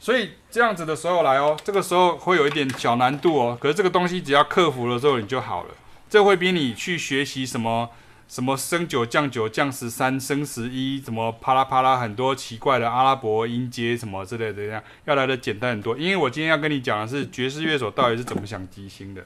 [0.06, 5.70] 所以这样子的时候来哦，这个时候会有一点小难度哦，可是这个东西只要克服了之后你就好了，
[6.08, 7.90] 这会比你去学习什么。
[8.28, 15.96] 什么升九降九降十三升十一，什么啪啦啪啦很多奇怪的阿拉伯音阶什么之类的，这样要来的简单很多。
[15.96, 19.24] 因为我今天要跟你讲的是爵士乐手到底是怎么想即兴的。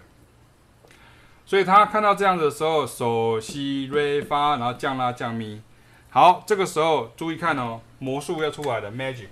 [1.46, 5.62] 所以他看到这样子的时候，手西瑞发，然后降拉降咪。
[6.10, 9.28] 好，这个时候注意看哦，魔术要出来了，magic。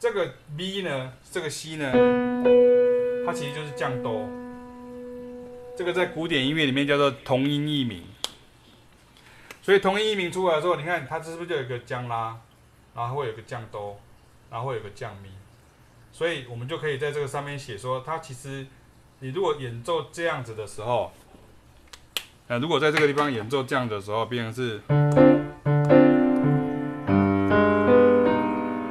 [0.00, 1.92] 这个 B 呢，这个 C 呢，
[3.26, 4.26] 它其实就是降哆。
[5.76, 8.02] 这个在古典音乐里面叫做同音异名。
[9.60, 12.34] 所以同音异名出来的时候，你看它是不是就有一个降拉，
[12.94, 14.00] 然后会有个降哆，
[14.50, 15.28] 然后会有个降咪，
[16.10, 18.66] 所以我们就可以在这个上面写说，它其实
[19.18, 21.12] 你如果演奏这样子的时候，
[22.48, 24.80] 呃，如果在这个地方演奏这样的时候，变成是，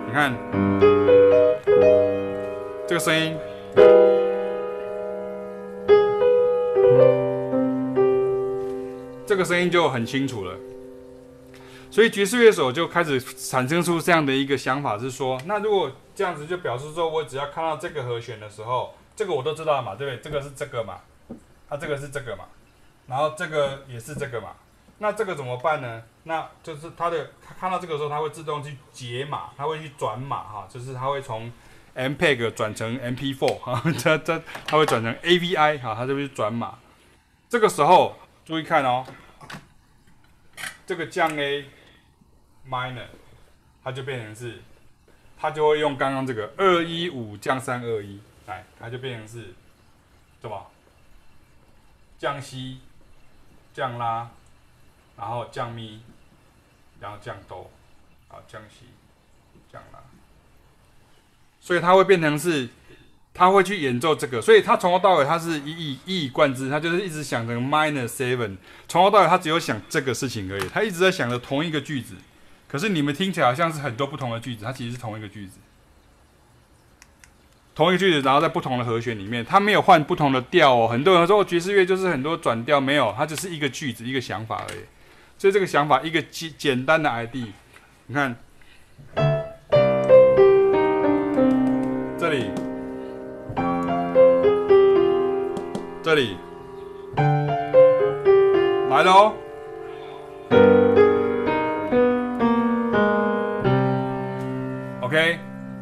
[0.05, 0.31] 你看
[2.99, 3.37] 声音。
[9.25, 10.57] 这个声音就很清楚了，
[11.91, 20.19] 所以爵士乐手就开始产生出这样的一个想法，是说，那如果这样子，就表示说我只要看到这个和弦的时候，这个我都知道嘛，对不对？
[20.19, 20.95] 这个是这个嘛，
[21.69, 22.45] 它这个是这个嘛，
[23.07, 24.49] 然后这个也是这个嘛，
[24.97, 26.01] 那这个怎么办呢？
[26.23, 31.51] 那就是它的，它看到这个时候，它会自动去解码，它会去转码哈，就是它会从
[31.99, 36.79] MPEG 转成 MP4 哈， 它它它会转成 AVI 哈，它就会转码。
[37.49, 39.05] 这个时候注意看哦，
[40.85, 41.65] 这个降 A
[42.67, 43.07] minor，
[43.83, 44.61] 它就变成是，
[45.37, 49.53] 它就会用刚刚这个二一五降三二一，来，它就变成是，
[50.41, 50.67] 对吧？
[52.17, 52.77] 降 C，
[53.73, 54.29] 降拉，
[55.17, 56.01] 然后降咪，
[57.01, 57.69] 然后降哆，
[58.29, 58.85] 啊，降 C，
[59.71, 59.99] 降拉，
[61.69, 62.67] 所以他会变成是，
[63.31, 68.57] 他会去演奏这个，所以他从头到尾他是一以一以贯之，他就是一直想着 minor seven，
[68.87, 72.15] 从头到尾他只有想这个事情而已，他一直在想着同一个句子，
[72.67, 75.59] 可是你们听起来好像是很多不同的句子，它其实是同一个句子。
[77.75, 80.87] 同一个句子，然后在不同的和弦里面，他没有换不同的调哦。
[80.87, 84.79] 很多人说爵士乐就是很多转调，没有，它只是一个句子，一个想法而已。
[85.37, 87.35] 所以这个想法，一个简简单的 ID，
[88.07, 88.35] 你看
[92.29, 92.51] 这里，
[96.03, 96.37] 这里
[98.87, 99.33] 来了哦。
[105.01, 105.39] OK。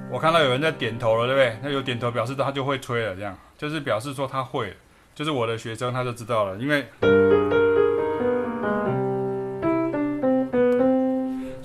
[0.09, 1.57] 我看到有人在点头了，对不对？
[1.61, 4.73] 那有点头表示他就会吹了，这样就是表示说他会，
[5.13, 6.87] 就是我的学生他就知道了，因为，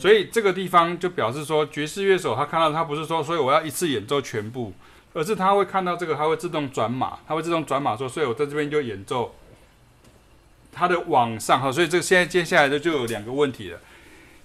[0.02, 4.72] 所以这个地方就表示说爵士乐手他看到他不是说，所以我要一次演奏全部，
[5.14, 9.36] 而是他会看到这个，他会自动转码，他会自动转码说，所以我在这边就演奏
[10.72, 13.78] 他的网上哈，所以这个现在接下来的就有两个问题了，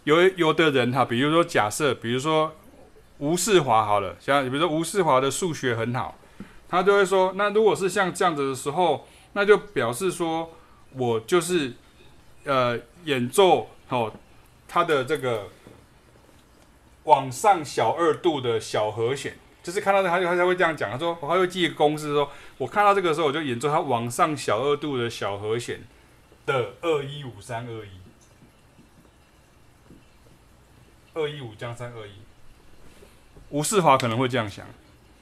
[0.03, 2.53] 有有的人哈，比如说假设，比如说。
[3.19, 6.19] 吴世华好了，像比如说吴世华的数学很好，
[6.69, 10.51] 他就会说，那如果是像这样子的时候，那就表示说
[10.93, 11.73] 我就是
[12.43, 14.13] 呃演奏哦
[14.67, 15.49] 他的这个
[17.03, 25.79] 往上小二度的小和弦，就是看到他就他才会这样讲，他说我还会记一个公式，说我看到这个时候我就演奏他往上小二度的小和弦
[26.45, 27.89] 的二一五三二一，
[31.13, 32.11] 二一五降三二一。
[33.49, 34.65] 吴世华可能会这样想，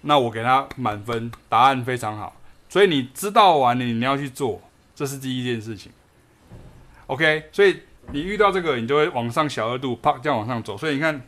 [0.02, 2.36] 那我给他满分，答案非常好。
[2.68, 4.60] 所以你知道完了，你要去做，
[4.96, 5.92] 这是第一件事情。
[7.06, 7.82] OK，所以
[8.12, 10.78] 你遇到这个，你就会往上小二度，啪，这样往上走。
[10.78, 11.22] 所以你看，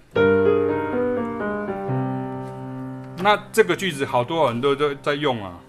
[3.22, 5.60] 那这个句子好多人都都在用啊。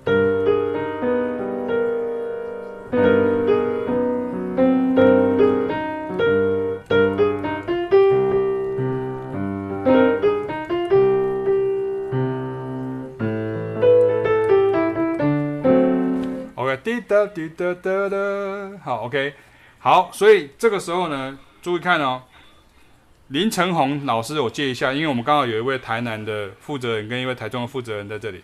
[16.55, 18.17] OK，滴答滴答哒哒，
[18.85, 19.35] 好，OK，
[19.81, 22.23] 好，所以这个时候呢，注意看哦，
[23.29, 28.43] 林成宏老师，我借一下，因为我们刚好有一位台南的负责人跟一位台中的负责人在这里。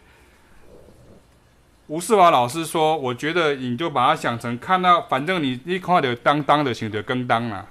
[1.88, 7.66] 吴世华老师说，我觉得你就把它想成看到，反正你一看到当当的，想着跟当啊，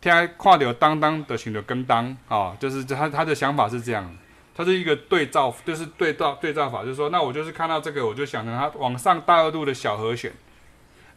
[0.00, 4.16] 听看到当当的，想着跟当啊，就是他他的想法是这样。
[4.52, 10.30] 他是一个对照，就是对照对照法，就是说，那我就是看到这个，我就想成它往上大二度的小和弦，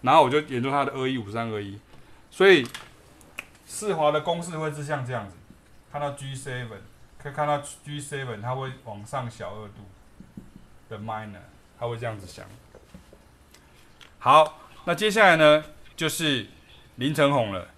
[0.03, 1.79] 然后我就演奏它的二一五三二一，
[2.29, 2.67] 所以
[3.65, 5.35] 世华的公式会是像这样子，
[5.91, 6.67] 看到 G seven，
[7.17, 9.89] 可以看到 G seven，它会往上小二度
[10.89, 11.39] 的 minor，
[11.79, 12.45] 它会这样子想。
[14.19, 15.63] 好，那接下来呢，
[15.95, 16.45] 就是
[16.97, 17.69] 林成宏了。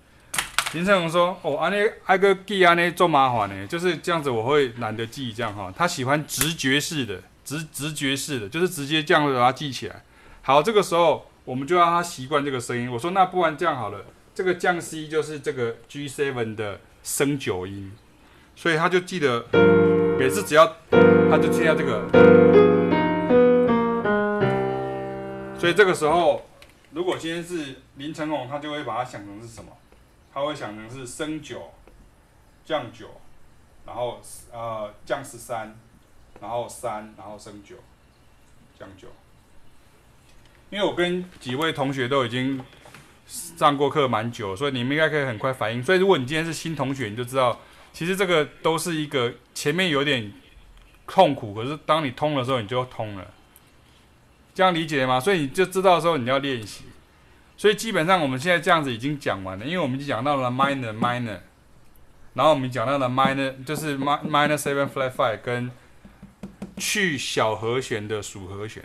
[0.73, 5.73] 林成宏说：“哦，安尼挨个记安尼做麻烦呢，就是这样子，我会懒得记这样哈。
[5.73, 10.03] 他喜欢直觉式的，直直觉式的，就是直接这样子把它记起来。
[10.41, 12.91] 好，这个时候我们就让他习惯这个声音。
[12.91, 17.91] 我说，那不然这样好了，这个降 C 就是这个 G7 的升九音，
[18.55, 19.45] 所以他就记得
[20.17, 20.65] 每次只要
[21.29, 22.09] 他就听到这个，
[25.57, 26.45] 所以这个时候
[26.91, 29.71] 如果今天是林成龙，他就会把它想成是什么？”
[30.33, 31.71] 他会想成是升九，
[32.65, 33.07] 降九，
[33.85, 34.19] 然后
[34.51, 35.73] 呃降十三，
[36.41, 37.75] 然后三，然后升九，
[38.77, 39.07] 降九。
[40.69, 42.59] 因为我跟几位同学都已经
[43.27, 45.83] 上过课蛮久，所以你们应该可以很快反应。
[45.83, 47.59] 所以如果你今天是新同学，你就知道，
[47.93, 50.31] 其实这个都是一个前面有点
[51.07, 53.25] 痛苦，可是当你通的时候，你就通了。
[54.53, 55.19] 这样理解吗？
[55.19, 56.85] 所以你就知道的时候，你要练习。
[57.57, 61.39] 所以基本上我们现在这样子已经讲完了，因为我们已经讲到了 minor minor，
[62.33, 65.71] 然后我们讲到了 minor 就是 minor seven flat five 跟
[66.77, 68.83] 去小和弦的属和弦，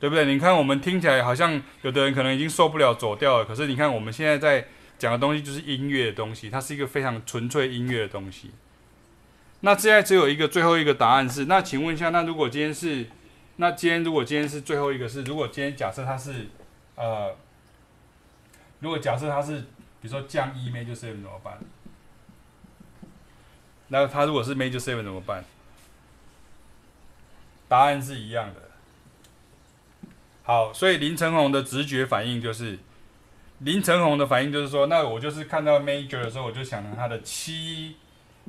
[0.00, 0.24] 对不对？
[0.24, 4.66] 你看我们听起来好像有的人可能已经受不了走调了，可是你看我们现在在
[4.98, 8.50] 讲的东西就是音乐的东西，它是一个非常纯粹音乐的东西。
[9.60, 13.06] 那现在只有一个最后一个答案是，那请问一下，那如果今天是
[13.56, 16.48] 那今天如果今天是最后一个是，如果今天假设它是
[16.94, 17.36] 呃，
[18.78, 19.60] 如果假设它是
[20.00, 21.58] 比如说降 E major seven 怎么办？
[23.88, 25.44] 那它如果是 major seven 怎么办？
[27.68, 28.69] 答案是一样的。
[30.50, 32.76] 好，所以林承宏的直觉反应就是，
[33.60, 37.94] 林承宏的反应就是说，那我就是看到 major 的时候，我就想成它的七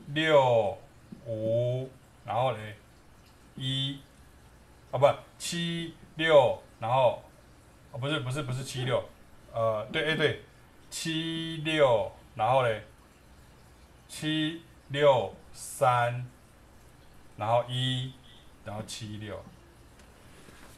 [0.07, 0.75] 六
[1.27, 1.87] 五，
[2.25, 2.75] 然后嘞
[3.55, 3.99] 一，
[4.89, 7.21] 啊不七六，然后
[7.91, 9.07] 哦不是不是不是七六，
[9.53, 10.41] 呃对哎对，
[10.89, 12.83] 七六，然后嘞
[14.07, 16.25] 七六三，
[17.37, 18.11] 然后一，
[18.65, 19.39] 然后七六。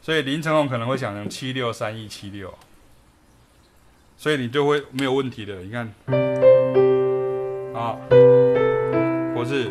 [0.04, 2.52] 所以林成宏可能会想成七六三一七六，
[4.18, 5.62] 所以你就会没有问题的。
[5.62, 5.86] 你看，
[7.74, 7.96] 啊，
[9.32, 9.70] 不是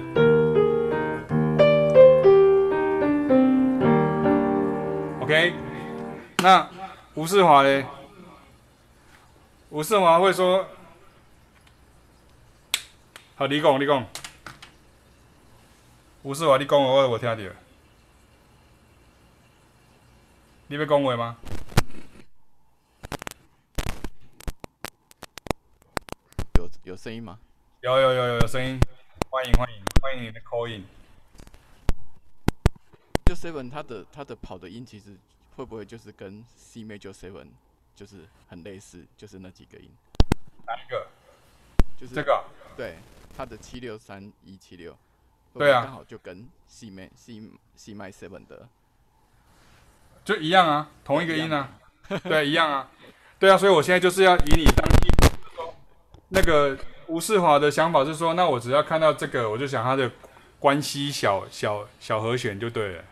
[5.22, 5.54] ，OK，
[6.40, 6.68] 那
[7.14, 7.86] 吴世华呢？
[9.70, 10.68] 吴世华会说，
[13.36, 14.04] 好，你讲，你讲，
[16.24, 17.38] 吴世华，你讲我我听到。
[20.74, 21.38] 你要讲话吗？
[26.56, 27.40] 有有声音吗？
[27.82, 28.80] 有有有有有声音，
[29.30, 30.84] 欢迎欢迎欢迎你的 call in。
[33.24, 35.16] 就 seven，它的它的跑的音其实
[35.56, 37.50] 会不会就是跟 C major seven
[37.96, 39.92] 就是很类似，就是那几个音？
[40.66, 41.08] 哪一个？
[42.00, 42.44] 就是这个。
[42.76, 42.98] 对，
[43.38, 44.98] 它的七六三一七六。
[45.54, 45.84] 对啊。
[45.84, 47.44] 刚好就跟 C major C
[47.76, 48.68] C major seven 的。
[50.24, 51.70] 就一样啊，同一个音啊，
[52.24, 52.88] 对，一样啊，
[53.40, 55.10] 对啊，所以我现在就是要以你当地
[56.30, 60.10] 那个吴世华的想法是说，那我只要看到这个，我就想他的
[60.60, 63.04] 关系小小小和弦就对了。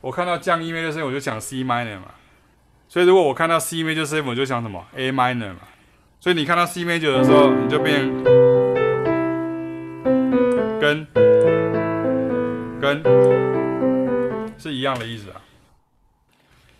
[0.00, 2.14] 我看到降 E major 的时候，我就想 C minor 嘛。
[2.86, 5.60] 所以如果我看到 C major 我就想什么 A minor 嘛。
[6.20, 8.06] 所以你看到 C major 的时候，你就变
[10.78, 11.06] 跟
[12.80, 13.02] 跟
[14.58, 15.40] 是一样的意思啊。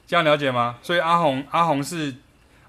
[0.07, 0.78] 这样了解吗？
[0.82, 2.14] 所以阿红，阿红是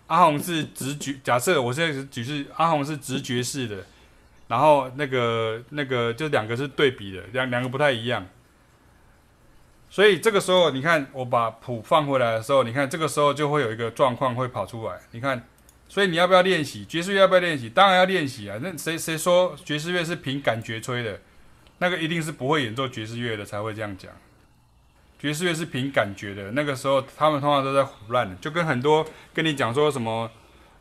[0.08, 1.16] 阿红是直觉。
[1.24, 3.78] 假设我现在是举是阿红是直觉式的，
[4.48, 8.26] 然后那个那个就两个是对比的，两两个不太一样。
[9.90, 15.00] 所以这个时候，你看我把谱放回来的时候，你看这个时候就会有一个状况会跑出来。
[15.12, 15.48] 你看，
[15.88, 17.22] 所以你要不要练习爵士乐？
[17.22, 17.70] 要不要练习？
[17.70, 18.58] 当然要练习啊！
[18.62, 21.20] 那谁谁说爵士乐是凭感觉吹的？
[21.78, 24.12] 那个一定是不会演奏爵士乐的才会这样讲。
[25.18, 30.30] 爵士乐是凭感觉的，那个时候他们通常都在胡乱的，就跟很多跟你讲说什么，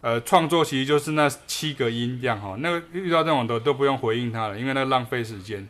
[0.01, 2.57] 呃，创作其实就是那七个音这样哈。
[2.59, 5.67] 那个遇到这种的都不用回应他了，因为那浪费时间。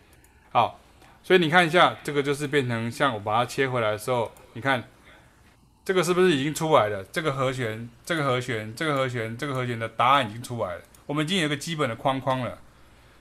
[0.51, 0.81] 好，
[1.23, 4.83] 所以你看一下，这个就是变成像我把它切回来的时候，你看
[5.85, 7.05] 这个是不是已经出来了？
[7.13, 10.83] 这个和弦，这个和弦，这个和弦，这个和弦的答案已经出来了。
[11.07, 12.59] 我们已经有一个基本的框框了。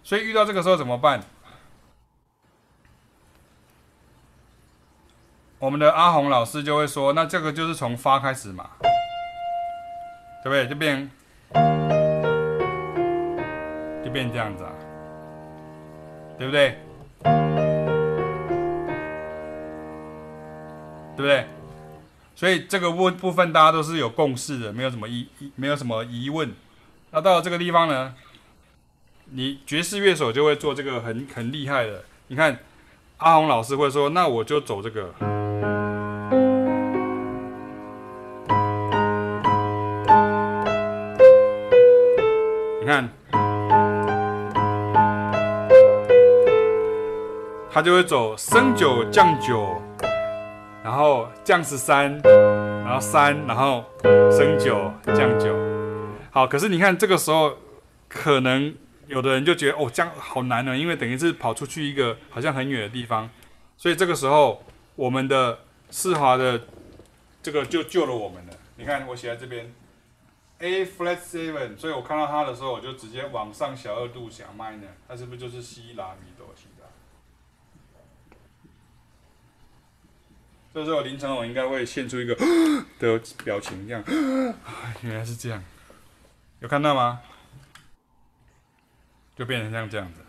[0.03, 1.21] 所以遇到这个时候怎么办？
[5.63, 8.69] 我们的阿红老师就会说：“那这个就是从发开始嘛，
[10.43, 10.67] 对不对？
[10.67, 11.09] 就变，
[14.03, 14.73] 就变这样子啊，
[16.37, 16.77] 对不对？
[21.15, 21.47] 对不对？
[22.35, 26.53] 所以这个部部分大家都是有共识的，没有什么疑，没有什么疑问。
[27.11, 28.13] 那到了这个地方呢，
[29.31, 32.03] 你爵士乐手就会做这个很很厉害的。
[32.27, 32.59] 你看，
[33.19, 35.13] 阿红老师会说：‘那我就走这个。’
[47.73, 49.81] 他就会走升九降九，
[50.83, 55.57] 然后降十三，然后三，然后升九降九。
[56.29, 57.57] 好，可是你看这个时候，
[58.07, 58.75] 可能
[59.07, 63.27] 有的人就觉得哦，这样好难呢，因为等于是跑出去一个好像很远的地方，
[63.75, 64.63] 所以这个时候
[64.95, 65.57] 我们的
[65.89, 66.61] 四华的
[67.41, 68.53] 这个就救了我们了。
[68.75, 69.73] 你看我写在这边。
[70.59, 76.87] A flat seven，所以我看到它的时候，我就直接往上小二度想 minor，它是不是就是西拉米哆西拉？
[80.73, 82.33] 这时候林承宏应该会现出一个
[82.99, 84.03] 的表情，这样，
[85.01, 85.63] 原来是这样，
[86.61, 87.21] 有看到吗？
[89.35, 90.21] 就变成像这样子，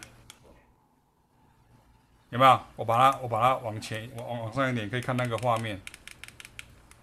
[2.28, 2.60] 有没有？
[2.76, 5.80] 我把它，我把它往前，往往上一点，可以看那个画面，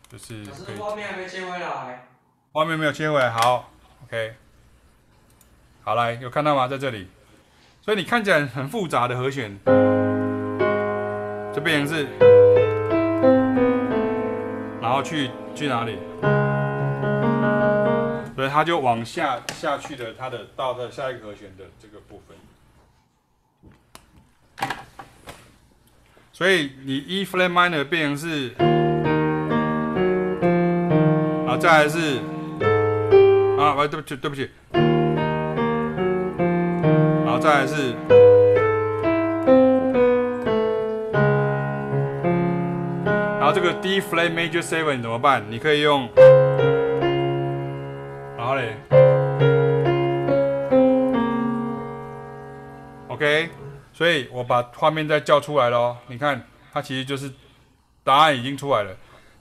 [0.08, 0.76] 就是可以。
[0.76, 2.08] 画面还没切回来。
[2.52, 3.72] 画面没有切回来，好
[4.04, 4.36] ，OK，
[5.84, 6.68] 好来，有看到吗？
[6.68, 7.08] 在这里，
[7.82, 9.58] 所以你看起来很复杂的和弦，
[11.54, 12.08] 就变成是
[14.92, 15.98] 然后去去哪里？
[18.36, 22.36] 所以它就往下下去的，它的到的下一个和弦的这个部分。
[26.34, 28.50] 所以你 E flat minor 变成是，
[31.48, 32.18] 啊，再来是，
[33.58, 34.84] 啊，喂，对不起，对不起，然
[37.28, 37.96] 后再来是，
[43.52, 45.44] 后这个 D flat major seven 怎么办？
[45.50, 46.08] 你可以用，
[48.38, 48.78] 然后嘞
[53.10, 53.50] ，OK。
[53.92, 56.42] 所以我把画面再叫出来咯，你看，
[56.72, 57.30] 它其实就是
[58.06, 58.96] 答案已经出来了。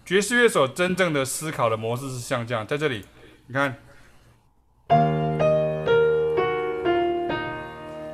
[0.05, 3.05] 爵士乐手真正的思考的模式是像这样，在这里，
[3.47, 3.77] 你看，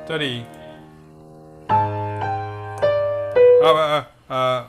[0.07, 0.45] 这里，
[1.67, 1.75] 啊
[3.59, 4.67] 不呃呃，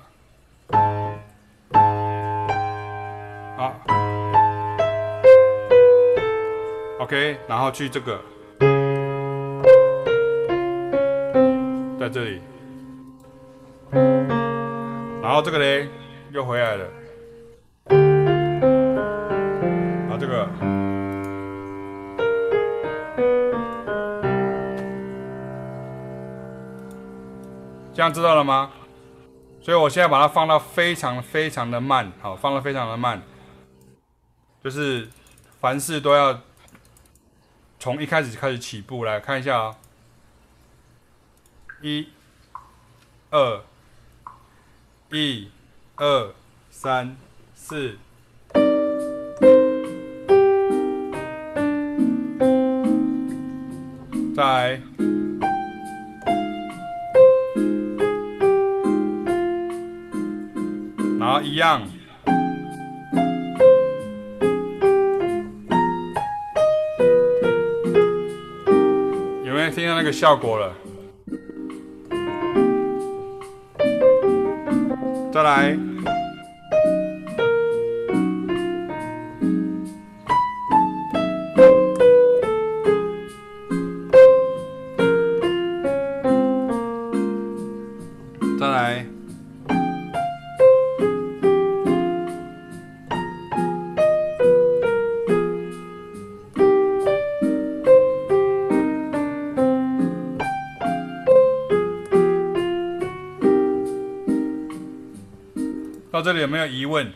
[7.08, 8.20] ，OK，然后去这个。
[11.98, 12.42] 在这里，
[15.22, 15.88] 然后这个嘞
[16.32, 16.84] 又回来了，
[17.88, 17.98] 然
[20.10, 20.46] 后这个，
[27.94, 28.70] 这样知道了吗？
[29.62, 33.22] 所以我现在把它放到非常非常的慢，好，放到非常的慢，
[34.62, 35.08] 就是
[35.60, 36.38] 凡事都要
[37.88, 39.58] 从一开始开始起步，来看一下。
[39.58, 39.74] 啊。
[41.80, 42.06] 一、
[43.30, 43.62] 二、
[45.10, 45.48] 一、
[45.96, 46.34] 二、
[46.68, 47.16] 三、
[47.54, 47.96] 四，
[54.36, 54.82] 再来，
[61.18, 61.88] 然后一样，
[70.08, 70.74] 个效果了？
[75.30, 75.76] 再来，
[106.68, 107.12] 疑问？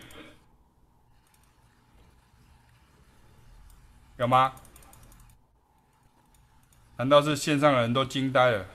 [4.16, 4.54] 有吗？
[6.96, 8.66] 难道是线上的人都惊呆了？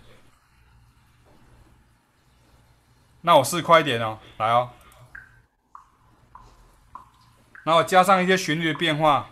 [3.21, 4.71] 那我试快一点哦，来哦。
[7.63, 9.30] 那我加上一些旋律的变化。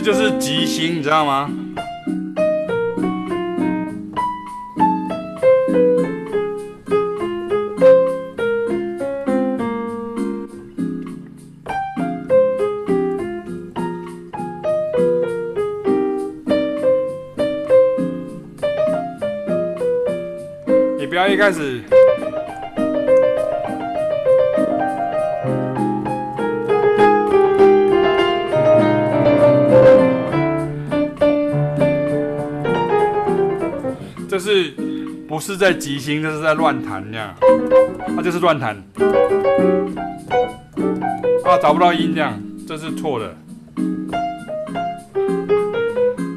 [0.00, 1.50] 这就是即兴，你知道吗？
[20.96, 21.77] 你不要一开始。
[35.58, 36.22] 在即兴？
[36.22, 37.34] 这是在乱弹，这样，
[38.16, 38.76] 它就是乱弹。
[41.44, 43.36] 啊，找不到音，这样，这是错的。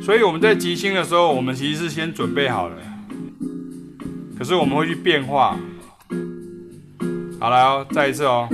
[0.02, 2.76] 所以我们在即兴的时候，我们其实是先准备好了，
[4.38, 5.56] 可是我们会去变化。
[7.40, 8.50] 好，了哦，再一次哦。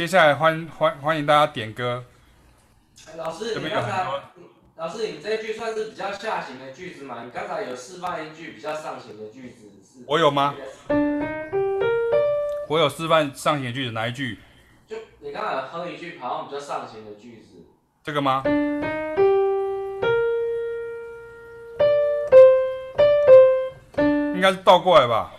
[0.00, 2.02] 接下来欢欢欢迎大家点歌。
[3.08, 4.06] 欸、老师，你刚才，
[4.76, 7.22] 老师，你这句算是比较下行的句子吗？
[7.22, 10.02] 你刚才有示范一句比较上行的句子是？
[10.06, 10.54] 我有吗？
[12.66, 14.38] 我有示范上行的句子，哪一句？
[14.88, 17.66] 就你刚才哼一句好像比较上行的句子。
[18.02, 18.42] 这个吗？
[24.34, 25.30] 应该是倒过来吧。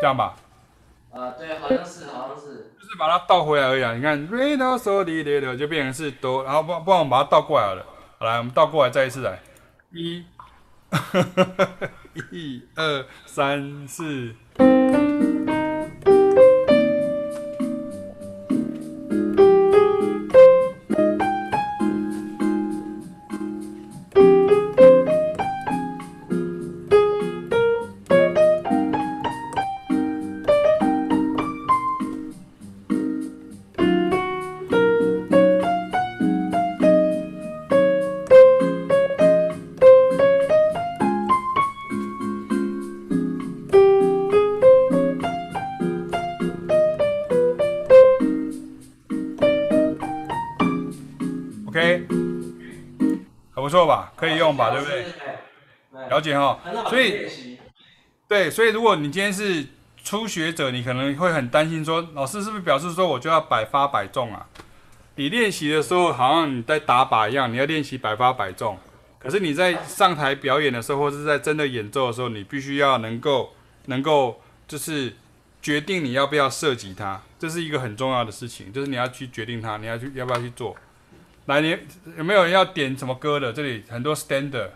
[0.00, 0.34] 这样吧。
[1.10, 2.72] 啊，对，好像是，好像是。
[2.78, 3.94] 就是把它倒回来而已啊！
[3.94, 7.84] 你看，re do so di di do 就变成是哆，然后不不然我们把它倒过来好了。
[8.18, 9.40] 好来，我们倒过来再一次来，
[9.92, 10.24] 一，
[12.30, 14.34] 一二三四。
[56.88, 57.58] 所以，
[58.28, 59.66] 对，所以如果你今天是
[60.02, 64.46] 初学者，你可能会很担心说，老师是不是表示说我就要百发百中啊？
[65.16, 68.78] 你练习的时候好像你在打靶一样，你要练习百发百中。
[69.18, 73.52] 可是你在上台表演的时候，或是在真的演奏的时候，你必须要能够
[73.86, 75.12] 能够就是
[75.60, 80.76] 决定你要不要涉及它，这是一个很重要的事情，就是你要去决定它，你要去要不要去做。
[81.46, 81.76] 来，你
[82.16, 83.52] 有没有人要点什么歌的？
[83.52, 84.70] 这里很多 standard。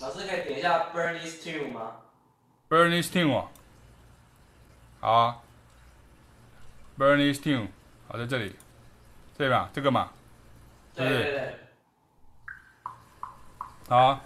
[0.00, 1.96] 老师可以点一下 Bernie's Tune 吗
[2.68, 3.48] ？Bernie's Tune 哦，
[5.00, 5.38] 好啊
[6.96, 7.68] ，Bernie's Tune，
[8.06, 8.54] 好，在这里，
[9.36, 9.70] 对吧？
[9.72, 10.12] 这个嘛，
[10.94, 11.58] 对对对，
[13.88, 14.20] 好啊。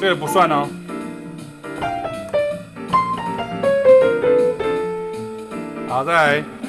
[0.00, 0.66] 这个不算呢，
[5.86, 6.59] 好再来。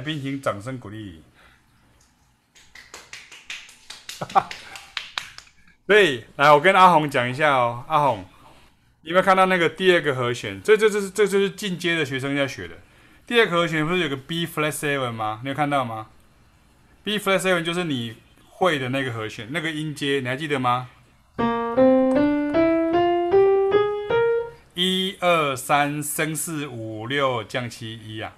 [0.00, 1.22] 来宾，请掌声鼓励。
[4.18, 4.48] 哈 哈
[5.86, 7.84] 对，来，我跟阿红讲一下哦。
[7.86, 8.24] 阿红，
[9.02, 10.58] 你有没有看到那个第二个和弦？
[10.62, 12.76] 这、这、这是、这就是进阶的学生要学的。
[13.26, 15.40] 第二个和弦不是有个 B flat seven 吗？
[15.42, 16.06] 你有看到吗
[17.04, 18.16] ？B flat seven 就是你
[18.48, 20.88] 会的那个和弦，那个音阶，你还记得吗？
[24.72, 28.32] 一二三升四五六降七一啊，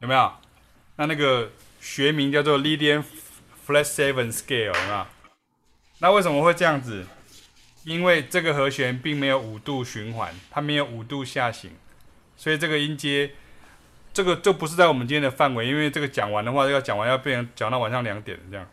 [0.00, 0.32] 有没有？
[0.96, 3.02] 那那个学名叫做 Lydian
[3.66, 5.06] flat seven scale 有没有？
[6.00, 7.06] 那为什么会这样子？
[7.84, 11.70] 因为这个和弦并没有五度循环，它没有五度下行，
[12.36, 13.30] 所以这个音阶，
[14.12, 15.66] 这个就不是在我们今天的范围。
[15.66, 18.66] 因为这个讲完的话，要讲完要变成讲到晚上两点这样。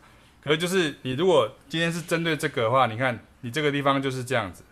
[0.44, 4.64] 可是就是你如果今天是针对这个的话，你看你这个地方就是这样子。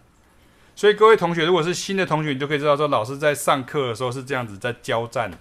[0.75, 5.31] 所以各位同学，如果是新的同学，你就可以知道说，老师在上课的时候是这样子在交战。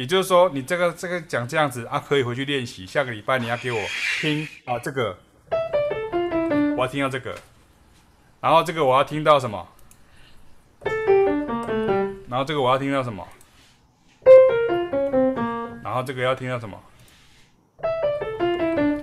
[0.00, 2.86] 也就是说，你这个这个讲这样子啊，可以回去练习。
[2.86, 3.78] 下个礼拜你要给我
[4.18, 5.18] 听啊，这个
[6.74, 7.36] 我要听到这个。
[8.40, 9.68] 然后这个我要听到什么？
[12.30, 13.28] 然后这个我要听到什么？
[15.84, 16.82] 然后这个要听到什么？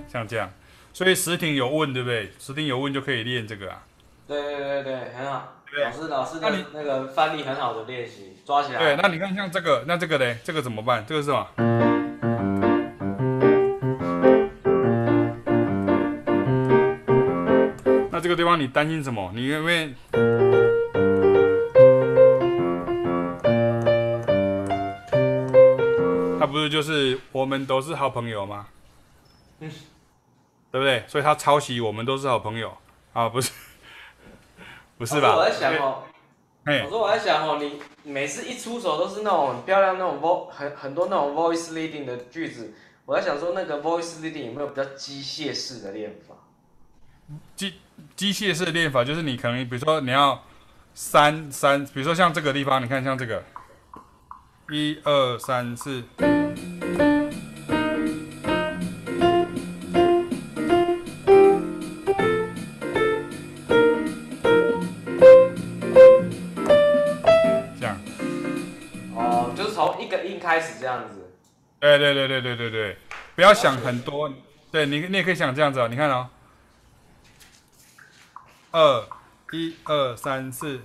[0.08, 0.50] 像这样，
[0.92, 2.32] 所以时听有问，对不对？
[2.40, 3.84] 时听有问就可以练这个啊。
[4.26, 5.57] 对对对对，很好。
[5.70, 8.78] 对老师老师的那个翻译很好的练习，抓起来。
[8.78, 10.34] 对，那你看像这个，那这个呢？
[10.42, 11.04] 这个怎么办？
[11.06, 11.46] 这个是什么？
[18.10, 19.30] 那这个地方你担心什么？
[19.34, 19.94] 你因为
[26.40, 28.66] 他不是就是我们都是好朋友吗？
[29.60, 29.70] 嗯，
[30.72, 31.04] 对不对？
[31.06, 32.74] 所以他抄袭我们都是好朋友
[33.12, 33.52] 啊，不是？
[34.98, 35.36] 不是吧？
[35.36, 36.02] 我在想哦，
[36.84, 42.74] 我说我在想哦，你每次一出手都是那种很漂亮那种 vo 很很多那种 voice leading 的句子，
[43.06, 46.34] 我在想说那个 voice leading 有没有比较机械式的练法？
[47.54, 47.74] 机
[48.16, 50.42] 机械式的练法就是你可能比如说你要
[50.94, 53.44] 三三，比如说像这个地方，你看像这个
[54.70, 56.02] 一二三四，
[71.80, 72.96] 对对对对对对对，
[73.36, 74.32] 不要想很多，
[74.72, 76.28] 对你你也可以想这样子哦，你看哦。
[78.72, 79.08] 二，
[79.52, 80.80] 一二三四，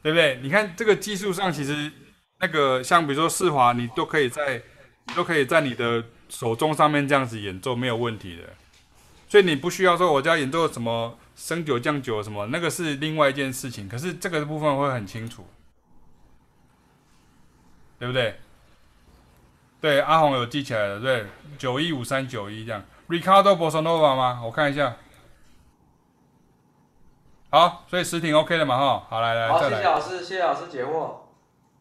[0.00, 0.38] 对不对？
[0.40, 1.90] 你看这个技术上，其实
[2.38, 4.62] 那个像比如说四滑，你都可以在，
[5.06, 8.42] 你都可以在你的手中上面这样子演奏，没有问题的。
[9.28, 11.18] 所以你不需要说我就要演奏什么。
[11.38, 13.88] 升九降九什么，那个是另外一件事情。
[13.88, 15.46] 可是这个部分会很清楚，
[17.96, 18.40] 对不对？
[19.80, 21.26] 对，阿红有记起来了，对，
[21.56, 22.82] 九一五三九一这样。
[23.08, 24.42] Ricardo Bossa Nova 吗？
[24.44, 24.96] 我看一下。
[27.50, 29.06] 好，所以实挺 OK 的嘛，哈。
[29.08, 29.76] 好，来来，好再来。
[29.76, 31.18] 谢谢老师，谢谢老师解惑。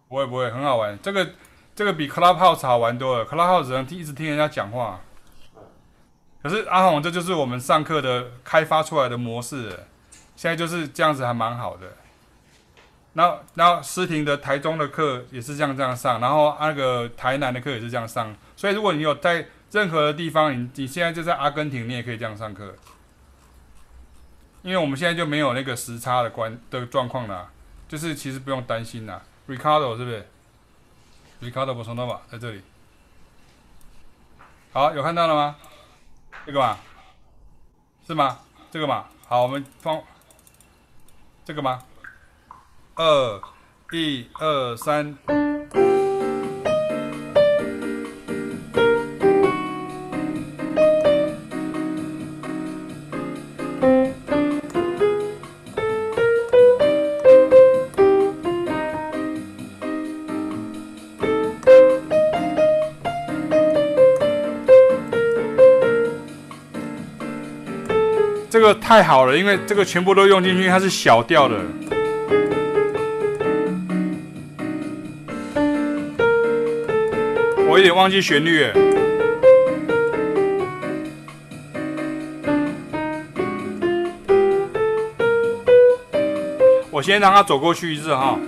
[0.08, 0.96] 不会不会，很好玩。
[1.02, 1.28] 这个
[1.78, 3.26] 这个比 Clubhouse 好玩多了。
[3.28, 5.00] Clubhouse 只能听一直听人家讲话。
[6.42, 9.70] 可是阿红，这就是我们上课的开发出来的模式，
[10.36, 11.86] 现在就是这样子，还蛮好的。
[13.14, 18.36] 然后，然后诗婷的台中的课也是这样这样上，然后那个台南的课也是这样上。
[18.56, 22.74] 所以，如果你有在任何的地方，你你现在就在阿根廷，你也可以这样上课，
[24.64, 27.52] 因为我们现在就没有那个时差的关的状况了，
[27.88, 29.22] 就是其实不用担心啦。
[29.48, 30.28] Ricardo 是不是
[31.42, 32.62] ？Ricardo Bosanova 在这里。
[34.74, 35.56] 好，有看到了吗？
[36.46, 36.78] 这个吗？
[38.06, 38.40] 是吗？
[38.72, 39.06] 这个吗？
[39.28, 40.02] 好，我们放
[41.44, 41.84] 这个吗？
[42.96, 43.42] 二，
[43.92, 45.18] 一，二，三。
[68.88, 71.58] 太好了，因为这个全部都用进去，它是小调的。
[77.68, 78.74] 我有点忘记旋律了。
[86.90, 88.40] 我先让他走过去一次哈。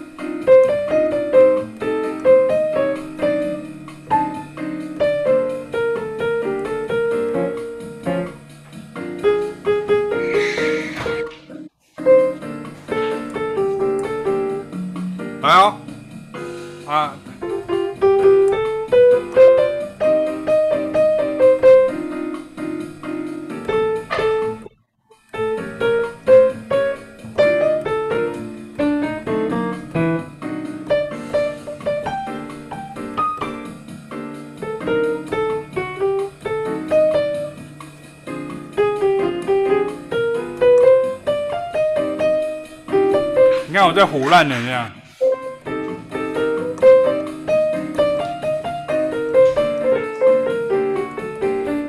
[43.80, 44.92] 看我在胡乱的这样。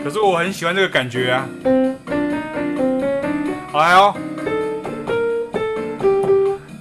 [0.05, 1.49] 可是我很喜欢这个感觉啊！
[3.73, 4.15] 好来哦，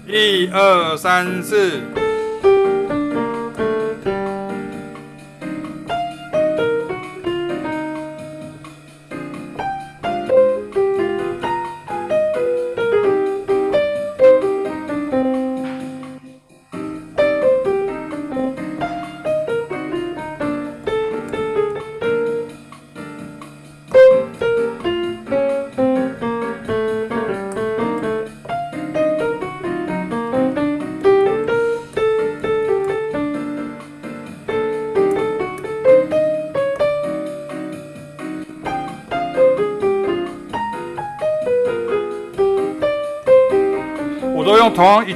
[0.06, 1.82] 一二三四。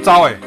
[0.04, 0.43] 招哎。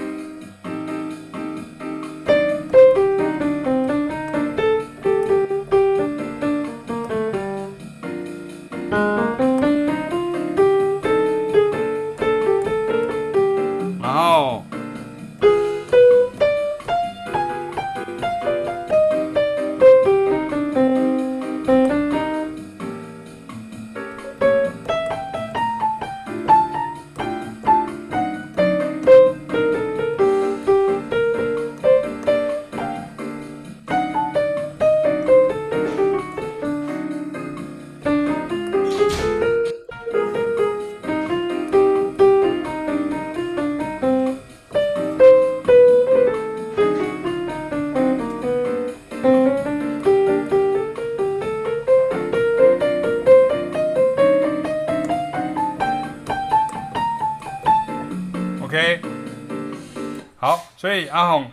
[61.17, 61.51] 阿红，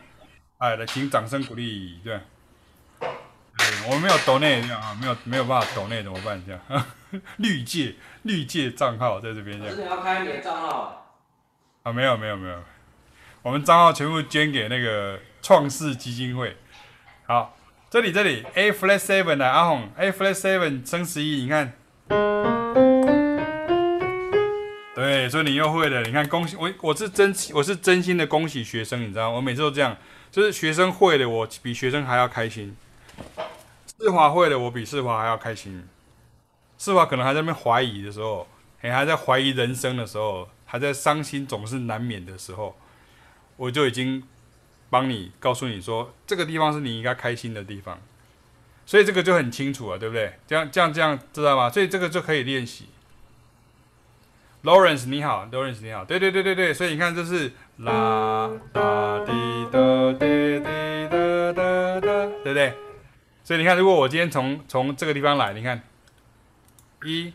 [0.58, 1.98] 哎，来，请掌声鼓励。
[2.04, 2.20] 对，
[3.00, 3.08] 对，
[3.86, 6.38] 我们没有抖内这样啊，没有没有办法抖内怎么办？
[6.46, 6.84] 这样，
[7.38, 7.94] 绿界
[8.24, 9.74] 绿界账号在这边这样。
[9.74, 11.06] 你要开你的账号
[11.82, 11.90] 啊？
[11.90, 12.62] 没有没有没有，
[13.40, 16.54] 我们账号全部捐给那个创世基金会。
[17.26, 17.56] 好，
[17.88, 22.63] 这里这里 A flat seven 来，阿红 A flat seven 升十一，你看。
[25.04, 26.02] 对，所以你又会了。
[26.02, 29.36] 你看，恭喜我，我是真，我是真心的恭喜学生，你知道吗？
[29.36, 29.94] 我每次都这样，
[30.30, 32.74] 就是学生会的，我比学生还要开心。
[34.00, 35.86] 世华会的，我比世华还要开心。
[36.78, 38.48] 世华可能还在那边怀疑的时候，
[38.78, 42.74] 还还在怀疑人生的时候，还在伤心总是难免的时候，
[43.58, 44.22] 我就已经
[44.88, 48.00] 帮你告诉你说，这个地方是你应该开心的地方。
[48.86, 50.32] 所以这个就很清楚了，对不对？
[50.46, 51.68] 这样这样这样，知道吗？
[51.68, 52.86] 所以这个就可以练习。
[54.64, 59.32] Lawrence 你好，Lawrence 你好，对对对对对，所以你看这是啦啦滴
[59.70, 59.78] 哒
[60.14, 62.72] 滴滴哒哒哒，对不对？
[63.42, 65.82] 所以你看，如果我今天从从这个地方来，你看，
[67.04, 67.34] 一、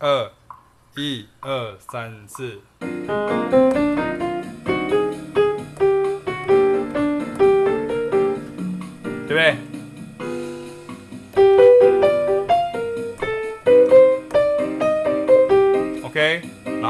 [0.00, 0.32] 二、
[0.96, 2.60] 一、二、三、四，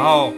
[0.05, 0.35] 后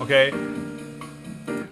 [0.00, 0.32] ，OK，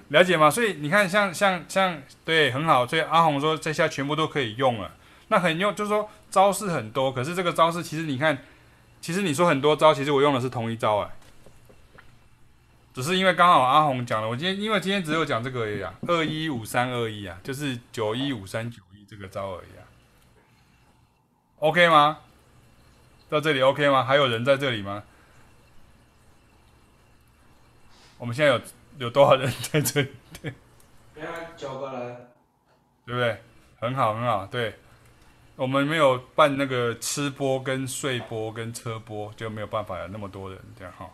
[0.09, 0.51] 了解吗？
[0.51, 2.87] 所以你看像，像像，对，很好。
[2.87, 4.93] 所以阿红说，这下全部都可以用了。
[5.29, 8.37] 那很用，就是说招式很多，可是这个招式其实你看，
[9.01, 11.11] 其实你说很多招，其实我用的是同一招啊。
[12.93, 18.99] 只是因为刚好阿红讲了，我今天因为今天只有讲这个而已啊，二一五三二一啊，就是九一五三九一。
[19.09, 19.78] 这个招而已
[21.61, 22.19] ，OK 吗？
[23.29, 24.03] 到这里 OK 吗？
[24.05, 25.03] 还有人在这里吗？
[28.19, 28.61] 我们现在有
[28.99, 30.13] 有多少人在这里？
[30.43, 30.53] 对，
[31.57, 32.29] 九个人，
[33.07, 33.43] 对不对？
[33.81, 34.79] 很好很好，对，
[35.57, 41.09] 我们没有办那个吃播跟睡播跟车播，就没有办法有那么多人这样哈。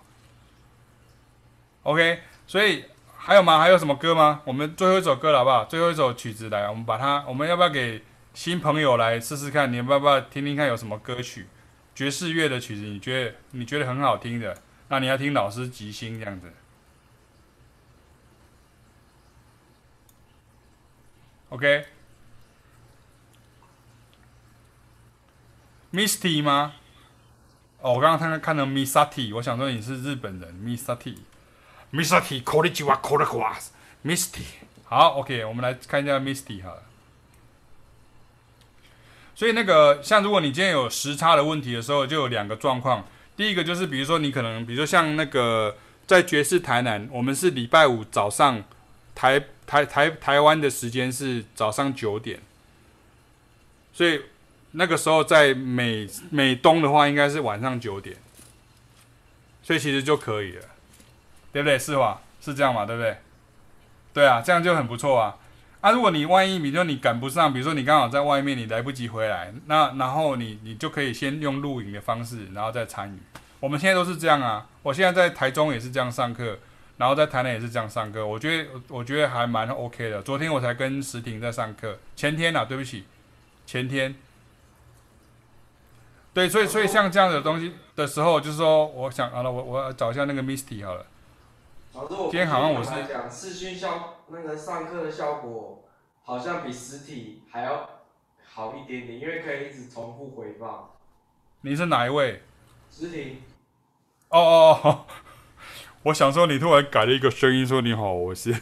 [1.82, 2.84] OK，所以。
[3.16, 3.58] 还有吗？
[3.58, 4.42] 还有什么歌吗？
[4.44, 5.64] 我们最后一首歌了，好不好？
[5.64, 8.04] 最后一首曲子来，我们把它，我们要不要给
[8.34, 9.72] 新朋友来试试看？
[9.72, 11.46] 你要不要听听看有什么歌曲？
[11.94, 14.60] 爵士乐的曲子，你觉得你觉得很好听的？
[14.88, 16.52] 那你要听老师即兴这样子。
[25.92, 26.74] OK？Misty 吗？
[27.80, 31.18] 哦，我刚刚看看到 Misty，我想说你是日本人，Misty。
[31.92, 33.54] Misty Konnichiwa Konnichiwa
[34.04, 34.42] Misty
[34.84, 36.76] 好，OK，我们来看一下 Misty 哈。
[39.34, 43.04] 所以那个像如果你今天有时差的问题的时候，就有两个状况。
[43.36, 45.76] 第一个就是比如说你可能，比如说像那个
[46.06, 48.62] 在爵士台南，我们是礼拜五早上
[49.14, 52.40] 台台台台湾的时间是早上九点，
[53.92, 54.22] 所以
[54.70, 58.16] 那个时候在美美东的话应该是晚上九点，
[59.64, 60.64] 所以其实就可以了，
[61.52, 61.76] 对不对？
[61.76, 62.20] 是吧？
[62.40, 62.86] 是这样嘛？
[62.86, 63.16] 对不对？
[64.12, 65.36] 对啊，这样就很不错啊。
[65.84, 73.18] 啊，如果你万一，比如说你赶不上，比如说你刚好在外面，你来不及回来，那然后你你就可以先用录影的方式，然后再参与。
[73.60, 76.58] 我们现在都是这样啊，我现在在台中也是这样上课，
[76.96, 78.26] 然后在台南也是这样上课。
[78.26, 80.22] 我觉得我觉得还蛮 OK 的。
[80.22, 83.04] 昨天我才跟石婷在上课，前天啊，对不起，
[83.66, 84.14] 前天。
[86.32, 91.04] 对，所以所以像这样的东西的时候，就是说，我想好了，我我要找一下那个 Misty 好了。
[92.08, 95.84] 今天好像我是讲视讯效那个上课的效果，
[96.22, 97.88] 好像比实体还要
[98.52, 100.90] 好一点点，因为可以一直重复回放。
[101.62, 102.42] 你是哪一位？
[102.90, 103.42] 实体。
[104.28, 105.06] 哦哦哦，
[106.04, 108.54] 我想说你突然改了一个声音，说你好，我是。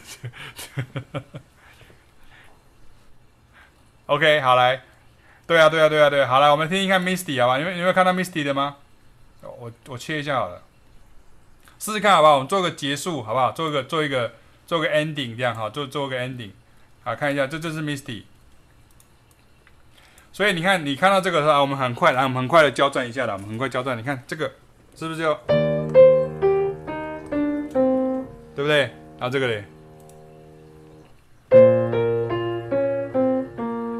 [4.05, 4.83] OK，好来，
[5.47, 7.57] 对啊对啊对啊对啊，好来，我们听听看 Misty 好吧？
[7.57, 8.77] 你们你们看到 Misty 的吗？
[9.41, 10.61] 我我切一下好了。
[11.79, 12.33] 试试看好不好？
[12.35, 13.51] 我们做个结束好不好？
[13.51, 14.33] 做一个做一个
[14.73, 16.49] 做个 ending 这样哈，做做个 ending，
[17.03, 18.23] 好，看一下，这就是 Misty。
[20.31, 23.95] 所以你看，你看到这个的话，我们很快，来，我们很快的交战一下了，我们很快交战。
[23.95, 24.51] 你看这个
[24.95, 25.37] 是不是就，
[28.55, 28.79] 对不对？
[29.19, 29.63] 然后这个嘞，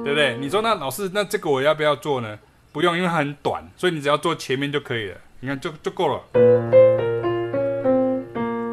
[0.04, 0.36] 对不对？
[0.40, 2.40] 你说那老师，那这个我要不要做呢？
[2.72, 5.18] 不用，因为它很短，所以你只要做前面就可以了。
[5.42, 6.20] 你看就就够了。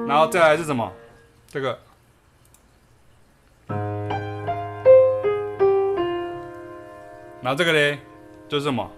[0.08, 0.90] 然后再来是什么？
[1.46, 1.78] 这个，
[7.42, 7.98] 然后这个嘞，
[8.48, 8.90] 就是什么？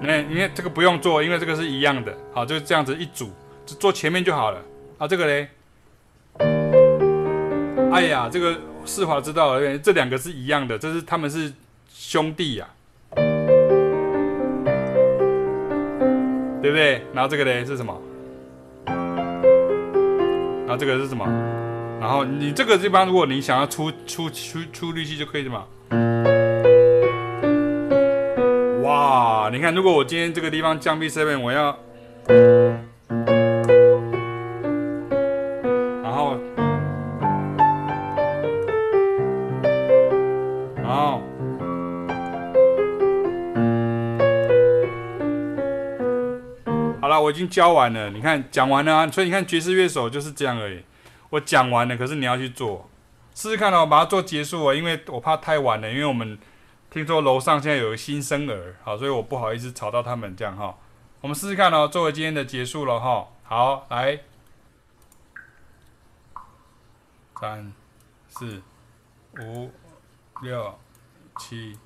[0.00, 2.16] 你看，因为这个不用做，因为这个是一样的。
[2.32, 3.30] 好，就这样子一组，
[3.66, 4.62] 就做前面就好了。
[4.98, 5.48] 啊，这个嘞？
[7.92, 11.52] 哎呀，这个世华知道了，这两个是一样的，这是他们是
[11.88, 12.68] 兄弟呀、
[16.62, 17.02] 对不对？
[17.12, 18.00] 然后这个嘞是什么？
[18.86, 21.26] 然后这个是什么？
[22.06, 25.64] 然后你这个地方，如果你想要出出出出力气就可以的嘛。
[28.84, 31.76] 哇，你看，如果我今天这个地方降 B7，我要。
[36.04, 36.38] 然后，
[40.76, 41.20] 然后，
[47.00, 50.78] 好了我已经教完了，你看讲完了啊，所以你看爵士乐手就是这样而已。
[51.30, 52.88] 我讲完了，可是你要去做，
[53.34, 56.38] 试试看哦，把它做结束哦，因为我怕太晚了，因为我们
[56.90, 60.76] 听说楼上现在有个新生儿，好，所以我不好意思吵到他们这样哈。
[61.20, 63.26] 我们试试看哦，作为今天的结束了哈。
[63.42, 64.20] 好，来，
[67.40, 67.72] 三、
[68.28, 68.62] 四、
[69.40, 69.70] 五、
[70.42, 70.78] 六、
[71.38, 71.78] 七。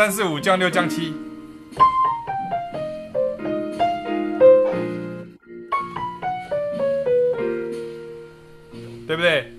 [0.00, 1.12] 三四五降六降七，
[9.06, 9.52] 对不对？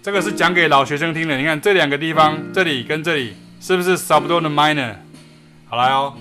[0.00, 1.36] 这个是讲给老学生听的。
[1.36, 4.94] 你看这两个地方，这里跟这里是不是 subordinate minor？
[5.66, 6.16] 好来哦。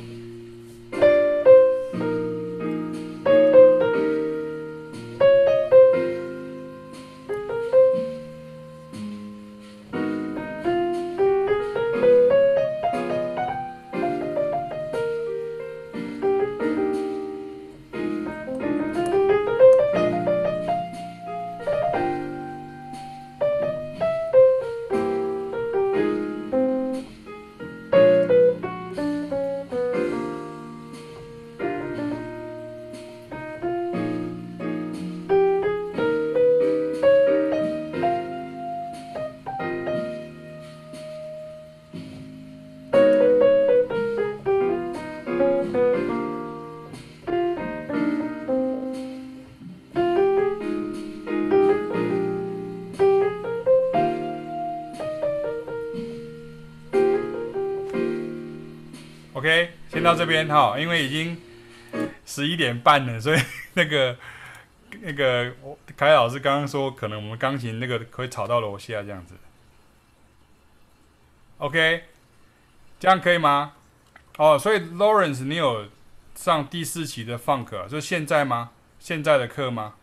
[60.21, 61.35] 这边哈，因为已经
[62.27, 63.39] 十一点半了，所以
[63.73, 64.15] 那个
[65.01, 65.51] 那个
[65.97, 69.33] 凯老师刚刚说，可能我们钢琴那个会吵到楼下这样子。
[71.57, 72.03] OK，
[72.99, 73.73] 这样可以吗？
[74.37, 75.87] 哦，所以 Lawrence，你有
[76.35, 77.87] 上第四期的 Funk？
[77.87, 78.69] 就现在吗？
[78.99, 79.95] 现在的课吗？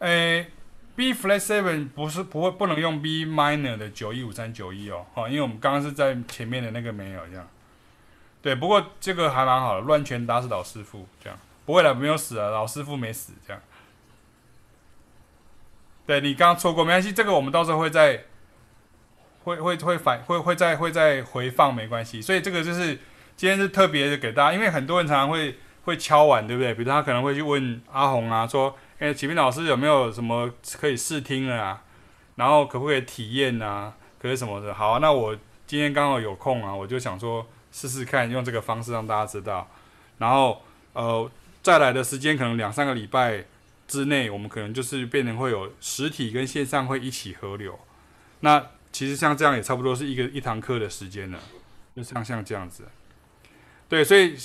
[0.00, 0.50] 诶。
[0.96, 7.48] B flat seven 不是不会不能用 B minor 的九一五三九一哦，好，因为我们刚刚是在前面的那个没有这样，
[8.44, 13.62] 对，不过这个还蛮好的，乱拳打死老师傅这样，不会了，没有死啊，老师傅没死这样，
[16.04, 18.24] 对你刚刚错过没关系，这个我们到时候会再
[19.44, 22.98] 会会会反会会再会再回放没关系，所以这个就是
[23.34, 26.74] 今天是特别的给大家，因为很多人常常会会敲碗，对不对？
[26.74, 28.76] 比如他可能会去问阿红啊说。
[29.00, 30.48] 哎，启明老师有没有什么
[30.80, 31.82] 可以试听的啊？
[32.36, 33.92] 然后可不可以体验啊？
[34.20, 34.72] 可是什么的？
[34.72, 37.44] 好，那我今天刚好有空啊，我就想说
[37.74, 39.68] 试试看，用这个方式让大家知道。
[40.18, 41.28] 然后呃，
[41.62, 43.44] 再来的时间可能两三个礼拜
[43.88, 47.76] 之内，我们可能就是变成会有实体跟线上会一起合流。
[48.40, 51.40] 那其实像这样也差不多是一个一堂课的时间了，
[51.96, 52.84] 就像像这样子。
[53.88, 54.36] 对，所以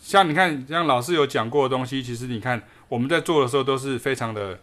[0.00, 2.62] 像你看，像老师有讲过的东西，其实你看。
[2.88, 4.58] 我们在做的时候都是非常的，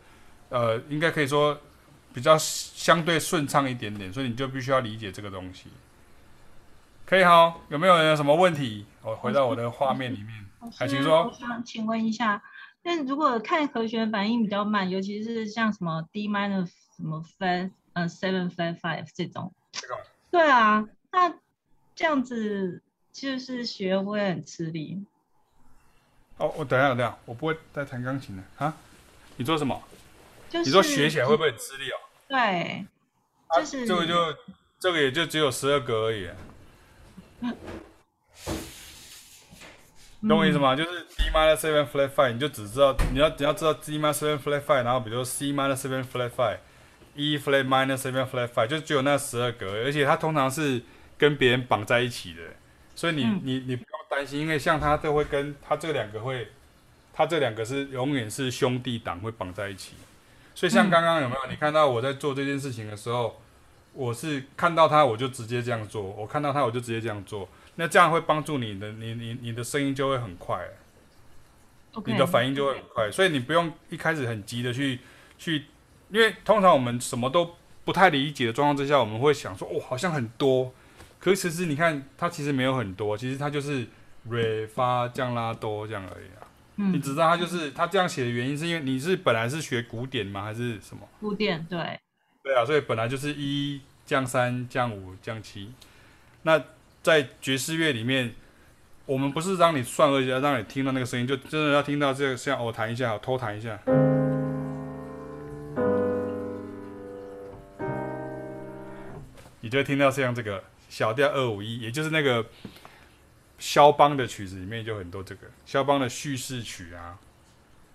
[0.50, 1.56] 呃，应该可以说
[2.12, 5.66] 比较相对顺畅一点点，所以你就必须要理解这个东西。
[7.06, 8.86] 可以哈，有没有人有什么问题？
[9.04, 10.46] 我回到我的画面里面，
[10.76, 11.26] 还请说。
[11.26, 12.42] 我想请问一下，
[12.82, 19.98] 那如果看和弦反应比较慢，尤其是像什么 D minor 什么 five 呃 seven flat five 这种，这个，
[20.32, 21.32] 对啊，那
[21.96, 22.82] 这样子
[23.14, 25.06] 就是学会很吃力。
[26.38, 28.76] 哦，我等一下，等一下，我不会再弹钢琴了啊！
[29.38, 29.80] 你做什么？
[30.50, 31.98] 就是、你说学起来会不会很吃力哦？
[32.28, 32.86] 对，
[33.56, 34.38] 就是、啊、这个就
[34.80, 36.30] 这个也就只有十二格而已，
[40.22, 40.76] 嗯、 懂我意思吗？
[40.76, 47.38] 就是 D minor seven flat five，你就只知道你要你要知道 D minor seven flat five，然后比如说 C minor seven flat five，E
[47.38, 50.82] flat minor seven flat five，就只有那十二格，而且它通常是
[51.18, 52.42] 跟别人绑在一起的，
[52.96, 53.80] 所以你、嗯、你你。
[54.08, 56.48] 担心，因为像它都会跟它这两个会，
[57.12, 59.96] 它这两个是永远是兄弟档会绑在一起，
[60.54, 63.42] 所以像刚刚有没有你看到我在做这件事情的时候，
[63.96, 70.60] 我是看到他我就直接这样做，我看到他我就直接这样做，那这样会帮助你的，你你你的声音就会很快，
[72.06, 75.00] 你的反应就会很快，所以你不用一开始很急的去
[75.38, 75.64] 去，
[76.10, 80.72] 因为通常我们什么都不太理解的状况之下，我们会想说哦好像很多，
[81.20, 83.88] 可是其实你看它其实没有很多，其实它就是。
[84.28, 90.42] 瑞发降拉多这样而已啊，嗯、你只知道它就是它这样写的原因，是因为你是本来是学古典吗？
[90.42, 91.08] 还是什么？
[91.20, 92.00] 古典，对。
[92.46, 95.74] 对啊，所以本来就是一降三降五降七。
[96.44, 96.64] 那
[97.02, 98.36] 在爵士乐里面，
[99.08, 103.80] 我们不是让你算而已，要让你听到那个声音，就真的要听到这个，像我弹一下，我偷弹一下，
[109.62, 112.46] 你就听到像这个小调二五一，也就是那个。
[113.58, 117.18] 肖邦的曲子里面就很多这个肖邦的叙事曲啊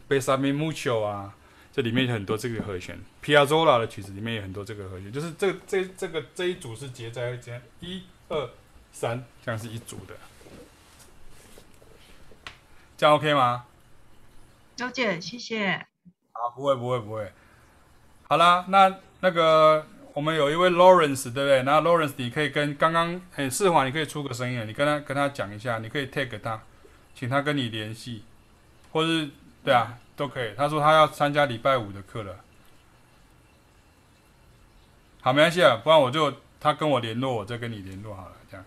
[0.08, 1.34] ，Bésame mucho 啊，
[1.72, 2.98] 这里面有很多这个和弦。
[3.22, 8.50] Piazzolla 的曲子里面有很多这个和弦，就是这这这个这一组是结在这样，一二
[8.92, 10.14] 三，这样是一组的，
[12.96, 13.66] 这样 OK 吗？
[14.78, 15.86] 了解，谢谢。
[16.32, 17.30] 啊，不会不会不会。
[18.22, 21.62] 好啦，那那个我们有一位 Lawrence，对不对？
[21.64, 26.62] 那 Lawrence 你可以跟刚刚哎世华，你可以出个声音，你跟他跟他讲一下，你可以 tag 他，
[27.14, 28.24] 请他跟你联系，
[28.92, 29.28] 或是
[29.64, 30.54] 对啊都可以。
[30.56, 32.36] 他说他要参加礼拜五的课了。
[35.20, 38.64] 好，没关系啊，不然我就他跟我联络，我再跟你联络好了，这样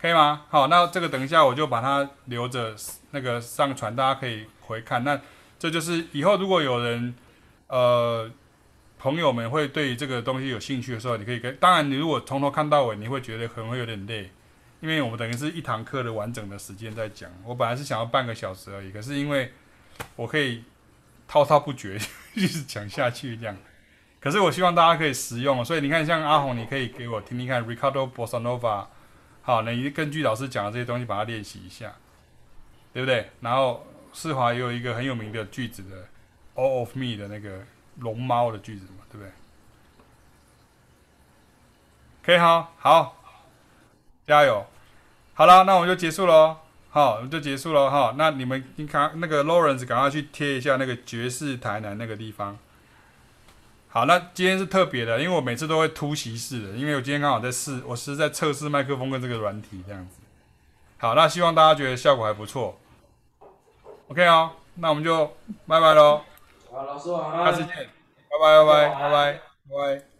[0.00, 0.46] 可以吗？
[0.50, 2.74] 好，那这个等一下我就把它留着，
[3.10, 5.02] 那个上传，大家可以回看。
[5.04, 5.20] 那
[5.58, 7.14] 这就是以后如果有人
[7.68, 8.30] 呃。
[9.02, 11.56] 朋友们会对这个东西有兴趣的时候，你可以跟。
[11.56, 14.30] 当然，你如果从头看到尾，你会觉得可能会有点累，
[14.80, 17.28] 因为我们等于是一堂课的完整的时间在讲。
[17.44, 19.52] 我本来是想要半个小时而已，可是因为
[20.16, 20.64] 我可以
[21.26, 21.98] 滔滔不绝
[22.34, 23.56] 一直讲下去这样。
[24.20, 28.86] 可是我希望大家可以实用，所以你看，像阿红，你可以给我听听看 Ricardo Bossa Nova，
[29.42, 31.92] 好，那你根据老师讲的这些东西把它练习一下，
[32.92, 33.30] 对不对？
[33.40, 36.08] 然后世华也有一个很有名的句子的
[36.54, 37.64] All of Me 的那个。
[37.98, 39.30] 龙猫的句子嘛，对不对？
[42.22, 43.22] 可以哈，好，
[44.26, 44.66] 加油！
[45.34, 46.56] 好了，那我们就结束喽。
[46.94, 48.14] 好，我们就结束了哈。
[48.18, 52.58] 那你们你看那个 Lawrence，赶快去贴一下那个爵士台南那个地方。
[53.88, 60.18] 好，那今天是特别的，因为我每次都会突袭式的，因为我今天刚好在试，我是在测试麦克风跟这个软体这样子。
[60.98, 62.78] 好，那希望大家觉得效果还不错。
[64.08, 65.26] OK 哦，那我们就
[65.66, 66.20] 拜拜喽。
[66.70, 67.46] 好，老师晚安。
[67.46, 70.11] 下次见，拜拜拜拜拜拜拜拜。